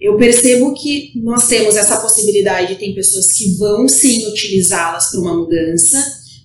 Eu 0.00 0.16
percebo 0.16 0.72
que 0.72 1.12
nós 1.16 1.46
temos 1.46 1.76
essa 1.76 2.00
possibilidade, 2.00 2.76
tem 2.76 2.94
pessoas 2.94 3.32
que 3.32 3.54
vão 3.58 3.86
sim 3.86 4.26
utilizá-las 4.28 5.10
para 5.10 5.20
uma 5.20 5.36
mudança, 5.36 5.98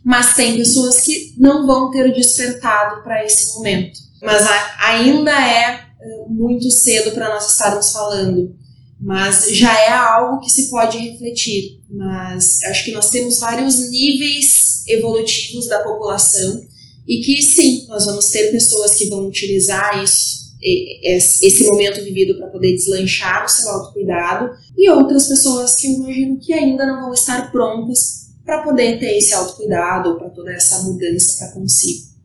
mas 0.04 0.36
tem 0.36 0.58
pessoas 0.58 1.02
que 1.02 1.34
não 1.38 1.66
vão 1.66 1.90
ter 1.90 2.14
despertado 2.14 3.02
para 3.02 3.24
esse 3.26 3.56
momento. 3.56 3.98
Mas 4.22 4.46
ainda 4.80 5.32
é 5.32 5.86
eh, 6.02 6.26
muito 6.28 6.70
cedo 6.70 7.12
para 7.12 7.30
nós 7.30 7.50
estarmos 7.50 7.94
falando, 7.94 8.54
mas 9.00 9.48
já 9.52 9.74
é 9.74 9.90
algo 9.90 10.42
que 10.42 10.50
se 10.50 10.70
pode 10.70 10.98
refletir. 10.98 11.80
Mas 11.90 12.62
acho 12.64 12.84
que 12.84 12.92
nós 12.92 13.10
temos 13.10 13.40
vários 13.40 13.90
níveis 13.90 14.84
evolutivos 14.88 15.68
da 15.68 15.80
população 15.80 16.62
e 17.08 17.22
que 17.22 17.42
sim, 17.42 17.86
nós 17.88 18.06
vamos 18.06 18.30
ter 18.30 18.52
pessoas 18.52 18.96
que 18.96 19.08
vão 19.08 19.28
utilizar 19.28 20.04
isso 20.04 20.45
esse 20.66 21.68
momento 21.68 22.04
vivido 22.04 22.38
para 22.38 22.48
poder 22.48 22.74
deslanchar 22.74 23.46
o 23.46 23.50
seu 23.50 23.70
autocuidado 23.70 24.50
e 24.76 24.90
outras 24.90 25.28
pessoas 25.28 25.76
que 25.76 25.86
eu 25.86 25.92
imagino 25.92 26.40
que 26.40 26.52
ainda 26.52 26.86
não 26.88 27.02
vão 27.02 27.14
estar 27.14 27.52
prontas 27.52 28.26
para 28.44 28.64
poder 28.64 29.00
ter 29.00 29.18
esse 29.18 29.34
autocuidado 29.34 30.10
ou 30.10 30.18
para 30.18 30.30
toda 30.30 30.52
essa 30.52 30.84
mudança 30.84 31.38
para 31.38 31.54
consigo. 31.54 32.16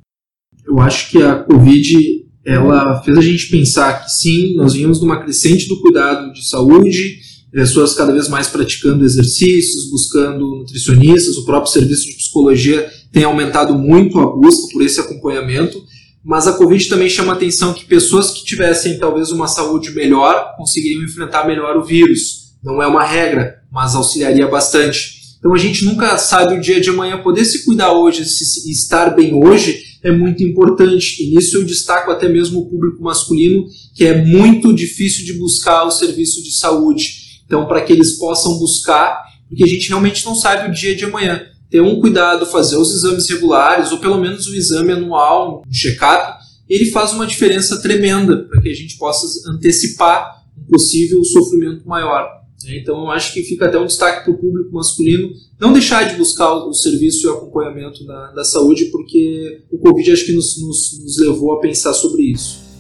Eu 0.66 0.78
acho 0.80 1.10
que 1.10 1.22
a 1.22 1.42
Covid 1.44 2.20
ela 2.44 3.02
fez 3.02 3.18
a 3.18 3.20
gente 3.20 3.50
pensar 3.50 4.04
que 4.04 4.10
sim, 4.10 4.54
nós 4.56 4.72
vínhamos 4.72 5.00
numa 5.00 5.22
crescente 5.22 5.68
do 5.68 5.80
cuidado 5.80 6.32
de 6.32 6.48
saúde, 6.48 7.20
pessoas 7.52 7.94
cada 7.94 8.12
vez 8.12 8.28
mais 8.28 8.48
praticando 8.48 9.04
exercícios, 9.04 9.90
buscando 9.90 10.56
nutricionistas, 10.56 11.36
o 11.36 11.44
próprio 11.44 11.72
serviço 11.72 12.06
de 12.06 12.16
psicologia 12.16 12.90
tem 13.12 13.24
aumentado 13.24 13.76
muito 13.76 14.18
a 14.18 14.26
busca 14.36 14.72
por 14.72 14.82
esse 14.82 15.00
acompanhamento, 15.00 15.82
mas 16.24 16.46
a 16.46 16.52
Covid 16.52 16.88
também 16.88 17.08
chama 17.08 17.32
atenção 17.32 17.72
que 17.72 17.84
pessoas 17.84 18.30
que 18.30 18.44
tivessem 18.44 18.98
talvez 18.98 19.30
uma 19.30 19.46
saúde 19.46 19.90
melhor 19.92 20.54
conseguiriam 20.56 21.02
enfrentar 21.02 21.46
melhor 21.46 21.76
o 21.76 21.84
vírus. 21.84 22.50
Não 22.62 22.82
é 22.82 22.86
uma 22.86 23.04
regra, 23.04 23.62
mas 23.72 23.94
auxiliaria 23.94 24.46
bastante. 24.46 25.20
Então 25.38 25.54
a 25.54 25.58
gente 25.58 25.84
nunca 25.84 26.18
sabe 26.18 26.54
o 26.54 26.60
dia 26.60 26.78
de 26.78 26.90
amanhã. 26.90 27.22
Poder 27.22 27.46
se 27.46 27.64
cuidar 27.64 27.92
hoje, 27.92 28.26
se 28.26 28.70
estar 28.70 29.16
bem 29.16 29.32
hoje, 29.34 29.82
é 30.02 30.12
muito 30.12 30.44
importante. 30.44 31.22
E 31.22 31.34
nisso 31.34 31.56
eu 31.56 31.64
destaco 31.64 32.10
até 32.10 32.28
mesmo 32.28 32.60
o 32.60 32.68
público 32.68 33.02
masculino, 33.02 33.64
que 33.94 34.04
é 34.04 34.22
muito 34.22 34.74
difícil 34.74 35.24
de 35.24 35.38
buscar 35.38 35.84
o 35.84 35.90
serviço 35.90 36.42
de 36.42 36.52
saúde. 36.52 37.40
Então, 37.46 37.66
para 37.66 37.80
que 37.80 37.94
eles 37.94 38.18
possam 38.18 38.58
buscar, 38.58 39.22
porque 39.48 39.64
a 39.64 39.66
gente 39.66 39.88
realmente 39.88 40.24
não 40.26 40.34
sabe 40.34 40.68
o 40.68 40.72
dia 40.72 40.94
de 40.94 41.06
amanhã 41.06 41.46
ter 41.70 41.80
um 41.80 42.00
cuidado, 42.00 42.44
fazer 42.46 42.76
os 42.76 42.92
exames 42.92 43.28
regulares, 43.28 43.92
ou 43.92 43.98
pelo 43.98 44.20
menos 44.20 44.46
o 44.46 44.54
exame 44.54 44.92
anual, 44.92 45.62
um 45.66 45.70
check-up, 45.70 46.40
ele 46.68 46.86
faz 46.86 47.12
uma 47.12 47.26
diferença 47.26 47.80
tremenda 47.80 48.44
para 48.48 48.60
que 48.60 48.68
a 48.68 48.74
gente 48.74 48.96
possa 48.98 49.26
antecipar 49.50 50.44
um 50.58 50.64
possível 50.70 51.22
sofrimento 51.24 51.86
maior. 51.86 52.28
Né? 52.64 52.78
Então, 52.78 53.02
eu 53.02 53.10
acho 53.10 53.32
que 53.32 53.42
fica 53.42 53.66
até 53.66 53.78
um 53.78 53.86
destaque 53.86 54.24
para 54.24 54.32
o 54.32 54.38
público 54.38 54.72
masculino 54.72 55.30
não 55.60 55.72
deixar 55.72 56.08
de 56.08 56.16
buscar 56.16 56.52
o 56.52 56.72
serviço 56.72 57.26
e 57.26 57.30
o 57.30 57.34
acompanhamento 57.34 58.04
da, 58.04 58.32
da 58.32 58.44
saúde, 58.44 58.86
porque 58.86 59.62
o 59.70 59.78
Covid 59.78 60.12
acho 60.12 60.26
que 60.26 60.32
nos, 60.32 60.60
nos, 60.60 60.98
nos 61.02 61.18
levou 61.20 61.52
a 61.52 61.60
pensar 61.60 61.92
sobre 61.92 62.22
isso. 62.32 62.70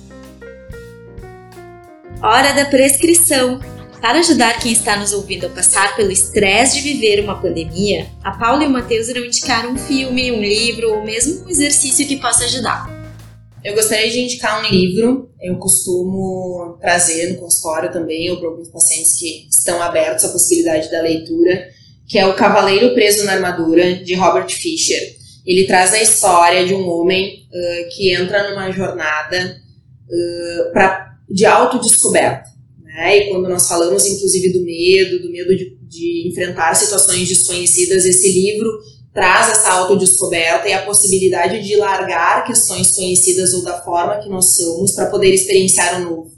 Hora 2.22 2.52
da 2.52 2.66
prescrição. 2.66 3.60
Para 4.00 4.20
ajudar 4.20 4.58
quem 4.58 4.72
está 4.72 4.96
nos 4.96 5.12
ouvindo 5.12 5.46
a 5.46 5.50
passar 5.50 5.94
pelo 5.94 6.10
estresse 6.10 6.76
de 6.76 6.94
viver 6.94 7.22
uma 7.22 7.38
pandemia, 7.38 8.08
a 8.24 8.30
Paula 8.30 8.64
e 8.64 8.66
o 8.66 8.70
Matheus 8.70 9.08
irão 9.08 9.22
indicar 9.22 9.66
um 9.66 9.76
filme, 9.76 10.32
um 10.32 10.40
livro 10.40 10.94
ou 10.94 11.04
mesmo 11.04 11.44
um 11.44 11.50
exercício 11.50 12.08
que 12.08 12.16
possa 12.16 12.44
ajudar. 12.44 12.88
Eu 13.62 13.74
gostaria 13.74 14.10
de 14.10 14.20
indicar 14.20 14.64
um 14.64 14.70
livro, 14.70 15.30
eu 15.38 15.58
costumo 15.58 16.78
trazer 16.80 17.30
no 17.30 17.40
consultório 17.40 17.92
também, 17.92 18.30
ou 18.30 18.38
para 18.38 18.48
alguns 18.48 18.70
pacientes 18.70 19.18
que 19.18 19.46
estão 19.50 19.82
abertos 19.82 20.24
à 20.24 20.30
possibilidade 20.30 20.90
da 20.90 21.02
leitura, 21.02 21.68
que 22.08 22.18
é 22.18 22.26
O 22.26 22.34
Cavaleiro 22.34 22.94
Preso 22.94 23.24
na 23.24 23.32
Armadura, 23.32 23.96
de 23.96 24.14
Robert 24.14 24.48
Fisher. 24.48 25.14
Ele 25.44 25.66
traz 25.66 25.92
a 25.92 26.00
história 26.00 26.64
de 26.64 26.74
um 26.74 26.88
homem 26.88 27.46
uh, 27.52 27.88
que 27.94 28.14
entra 28.14 28.48
numa 28.48 28.72
jornada 28.72 29.60
uh, 30.08 30.72
pra, 30.72 31.16
de 31.28 31.44
autodescoberta. 31.44 32.49
Né? 33.00 33.16
E 33.16 33.30
quando 33.30 33.48
nós 33.48 33.66
falamos, 33.66 34.04
inclusive, 34.04 34.52
do 34.52 34.62
medo, 34.62 35.22
do 35.22 35.32
medo 35.32 35.56
de, 35.56 35.74
de 35.88 36.28
enfrentar 36.28 36.74
situações 36.74 37.26
desconhecidas, 37.26 38.04
esse 38.04 38.30
livro 38.30 38.68
traz 39.14 39.48
essa 39.48 39.70
autodescoberta 39.70 40.68
e 40.68 40.72
a 40.74 40.82
possibilidade 40.82 41.66
de 41.66 41.76
largar 41.76 42.44
questões 42.44 42.92
conhecidas 42.92 43.54
ou 43.54 43.64
da 43.64 43.80
forma 43.82 44.18
que 44.18 44.28
nós 44.28 44.54
somos 44.54 44.92
para 44.92 45.06
poder 45.06 45.32
experienciar 45.32 45.98
o 45.98 46.04
novo. 46.04 46.30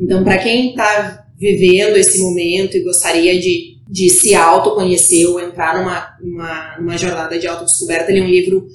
Então, 0.00 0.24
para 0.24 0.38
quem 0.38 0.70
está 0.70 1.26
vivendo 1.38 1.96
esse 1.96 2.18
momento 2.18 2.76
e 2.76 2.82
gostaria 2.82 3.40
de, 3.40 3.76
de 3.88 4.10
se 4.10 4.34
autoconhecer 4.34 5.28
ou 5.28 5.40
entrar 5.40 5.78
numa, 5.78 6.08
uma, 6.20 6.76
numa 6.80 6.98
jornada 6.98 7.38
de 7.38 7.46
autodescoberta, 7.46 8.10
ele 8.10 8.18
é 8.18 8.24
um 8.24 8.28
livro 8.28 8.66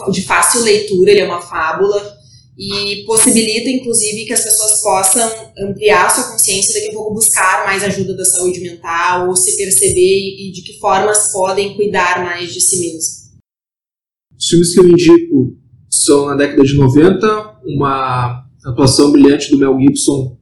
uh, 0.00 0.10
de 0.10 0.22
fácil 0.22 0.62
leitura, 0.62 1.10
ele 1.10 1.20
é 1.20 1.26
uma 1.26 1.42
fábula, 1.42 2.23
e 2.56 3.04
possibilita, 3.04 3.68
inclusive, 3.68 4.26
que 4.26 4.32
as 4.32 4.42
pessoas 4.42 4.80
possam 4.80 5.28
ampliar 5.58 6.08
sua 6.08 6.30
consciência 6.32 6.74
daqui 6.74 6.90
a 6.90 6.92
pouco 6.92 7.14
buscar 7.14 7.66
mais 7.66 7.82
ajuda 7.82 8.16
da 8.16 8.24
saúde 8.24 8.60
mental 8.60 9.28
ou 9.28 9.36
se 9.36 9.56
perceber 9.56 10.36
e, 10.38 10.52
de 10.52 10.62
que 10.62 10.78
formas 10.78 11.32
podem 11.32 11.74
cuidar 11.74 12.24
mais 12.24 12.52
de 12.52 12.60
si 12.60 12.78
mesmo. 12.78 13.24
Os 14.38 14.46
filmes 14.46 14.72
que 14.72 14.80
eu 14.80 14.88
indico 14.88 15.56
são 15.90 16.26
na 16.26 16.36
década 16.36 16.62
de 16.62 16.74
90, 16.74 17.60
uma 17.66 18.44
atuação 18.64 19.10
brilhante 19.10 19.50
do 19.50 19.58
Mel 19.58 19.76
Gibson 19.78 20.38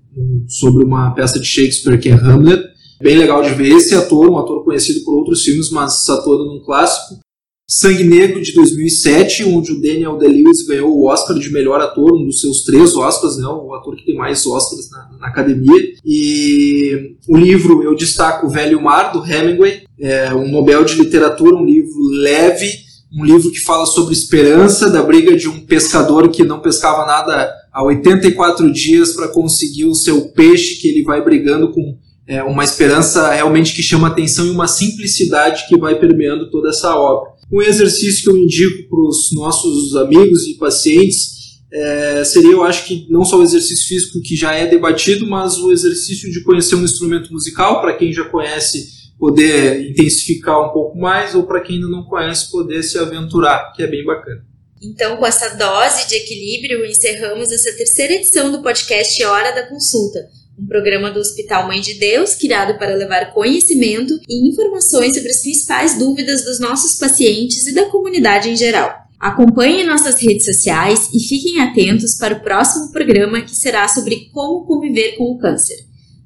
sobre 0.47 0.85
uma 0.85 1.15
peça 1.15 1.39
de 1.39 1.47
Shakespeare 1.47 1.99
que 1.99 2.11
é 2.11 2.13
Hamlet. 2.13 2.63
Bem 3.01 3.17
legal 3.17 3.43
de 3.43 3.55
ver 3.55 3.75
esse 3.75 3.95
ator, 3.95 4.31
um 4.31 4.39
ator 4.39 4.65
conhecido 4.65 5.03
por 5.05 5.17
outros 5.17 5.43
filmes, 5.43 5.71
mas 5.71 6.09
atuando 6.09 6.45
num 6.45 6.63
clássico. 6.63 7.21
Sangue 7.69 8.05
Negro 8.05 8.43
de 8.43 8.53
2007, 8.53 9.45
onde 9.45 9.73
o 9.73 9.81
Daniel 9.81 10.19
Day-Lewis 10.19 10.67
ganhou 10.67 10.95
o 10.95 11.07
Oscar 11.07 11.39
de 11.39 11.51
melhor 11.51 11.81
ator, 11.81 12.13
um 12.13 12.27
dos 12.27 12.41
seus 12.41 12.65
três 12.65 12.95
Oscars, 12.95 13.39
né, 13.39 13.47
o 13.47 13.73
ator 13.75 13.97
que 13.97 14.05
tem 14.05 14.15
mais 14.17 14.45
Oscars 14.47 14.91
na, 14.91 15.11
na 15.19 15.27
academia. 15.29 15.81
E 16.05 17.17
o 17.29 17.37
livro 17.37 17.83
eu 17.83 17.95
destaco 17.95 18.47
O 18.47 18.51
Velho 18.51 18.81
Mar, 18.83 19.13
do 19.13 19.25
Hemingway, 19.25 19.83
é 19.99 20.35
um 20.35 20.51
Nobel 20.51 20.85
de 20.85 20.97
Literatura, 20.97 21.57
um 21.57 21.65
livro 21.65 21.99
leve, 22.21 22.69
um 23.15 23.25
livro 23.25 23.51
que 23.51 23.61
fala 23.61 23.87
sobre 23.87 24.13
esperança, 24.13 24.91
da 24.91 25.03
briga 25.03 25.37
de 25.37 25.49
um 25.49 25.61
pescador 25.61 26.29
que 26.31 26.45
não 26.45 26.61
pescava 26.61 27.07
nada 27.07 27.51
há 27.73 27.85
84 27.85 28.71
dias 28.73 29.13
para 29.13 29.29
conseguir 29.29 29.85
o 29.85 29.95
seu 29.95 30.29
peixe, 30.31 30.81
que 30.81 30.89
ele 30.89 31.03
vai 31.03 31.23
brigando 31.23 31.73
com 31.73 31.97
é, 32.27 32.43
uma 32.43 32.65
esperança 32.65 33.31
realmente 33.33 33.75
que 33.75 33.83
chama 33.83 34.09
atenção 34.09 34.47
e 34.47 34.51
uma 34.51 34.69
simplicidade 34.69 35.67
que 35.69 35.79
vai 35.79 35.99
permeando 35.99 36.51
toda 36.51 36.71
essa 36.71 36.97
obra. 36.97 37.32
Um 37.53 37.61
exercício 37.61 38.25
que 38.25 38.31
eu 38.31 38.37
indico 38.37 38.89
para 38.89 39.01
os 39.01 39.31
nossos 39.33 39.95
amigos 39.95 40.47
e 40.47 40.55
pacientes 40.55 41.61
é, 41.71 42.25
seria, 42.25 42.53
eu 42.53 42.63
acho 42.63 42.87
que 42.87 43.07
não 43.11 43.25
só 43.25 43.39
o 43.39 43.43
exercício 43.43 43.87
físico 43.87 44.21
que 44.23 44.35
já 44.35 44.55
é 44.55 44.67
debatido, 44.67 45.27
mas 45.27 45.57
o 45.59 45.71
exercício 45.71 46.31
de 46.31 46.43
conhecer 46.43 46.75
um 46.75 46.85
instrumento 46.85 47.33
musical, 47.33 47.81
para 47.81 47.97
quem 47.97 48.13
já 48.13 48.25
conhece, 48.25 49.13
poder 49.19 49.91
intensificar 49.91 50.67
um 50.67 50.73
pouco 50.73 50.99
mais, 50.99 51.35
ou 51.35 51.45
para 51.45 51.61
quem 51.61 51.77
ainda 51.77 51.89
não 51.89 52.05
conhece, 52.05 52.51
poder 52.51 52.83
se 52.83 52.99
aventurar, 52.99 53.73
que 53.75 53.83
é 53.83 53.87
bem 53.87 54.05
bacana. 54.05 54.45
Então, 54.83 55.17
com 55.17 55.27
essa 55.27 55.55
dose 55.57 56.09
de 56.09 56.17
equilíbrio, 56.17 56.85
encerramos 56.85 57.53
essa 57.53 57.73
terceira 57.73 58.15
edição 58.15 58.51
do 58.51 58.63
podcast 58.63 59.23
Hora 59.25 59.53
da 59.53 59.67
Consulta 59.67 60.21
um 60.59 60.67
programa 60.67 61.11
do 61.11 61.21
Hospital 61.21 61.67
Mãe 61.67 61.81
de 61.81 61.95
Deus 61.95 62.35
criado 62.35 62.79
para 62.79 62.95
levar 62.95 63.33
conhecimento 63.33 64.15
e 64.29 64.49
informações 64.49 65.15
sobre 65.15 65.31
as 65.31 65.43
principais 65.43 65.99
dúvidas 65.99 66.45
dos 66.45 66.61
nossos 66.61 66.99
pacientes 66.99 67.67
e 67.67 67.75
da 67.75 67.87
comunidade 67.87 68.51
em 68.51 68.57
geral. 68.57 68.93
Acompanhem 69.19 69.87
nossas 69.87 70.21
redes 70.21 70.45
sociais 70.45 71.09
e 71.15 71.21
fiquem 71.21 71.61
atentos 71.61 72.17
para 72.17 72.35
o 72.35 72.41
próximo 72.41 72.91
programa 72.91 73.41
que 73.41 73.55
será 73.55 73.87
sobre 73.87 74.29
como 74.33 74.67
conviver 74.67 75.17
com 75.17 75.31
o 75.31 75.39
câncer. 75.39 75.77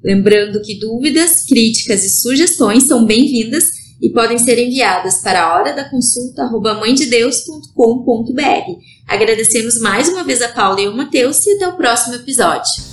Lembrando 0.03 0.61
que 0.61 0.79
dúvidas, 0.79 1.43
críticas 1.47 2.03
e 2.03 2.09
sugestões 2.09 2.83
são 2.83 3.05
bem-vindas 3.05 3.65
e 4.01 4.09
podem 4.09 4.37
ser 4.37 4.59
enviadas 4.59 5.21
para 5.21 5.43
a 5.43 5.55
hora 5.55 5.73
da 5.73 5.89
consulta 5.89 6.49
mãededeus.com.br. 6.49 8.41
Agradecemos 9.07 9.79
mais 9.79 10.09
uma 10.09 10.23
vez 10.23 10.41
a 10.41 10.49
Paula 10.49 10.81
e 10.81 10.87
o 10.87 10.95
Matheus 10.95 11.45
e 11.45 11.51
até 11.51 11.67
o 11.67 11.77
próximo 11.77 12.15
episódio. 12.15 12.86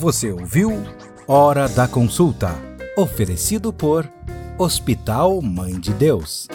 Você 0.00 0.32
ouviu 0.32 0.82
Hora 1.26 1.68
da 1.68 1.86
Consulta, 1.86 2.54
oferecido 2.96 3.70
por 3.70 4.10
Hospital 4.56 5.42
Mãe 5.42 5.78
de 5.78 5.92
Deus. 5.92 6.48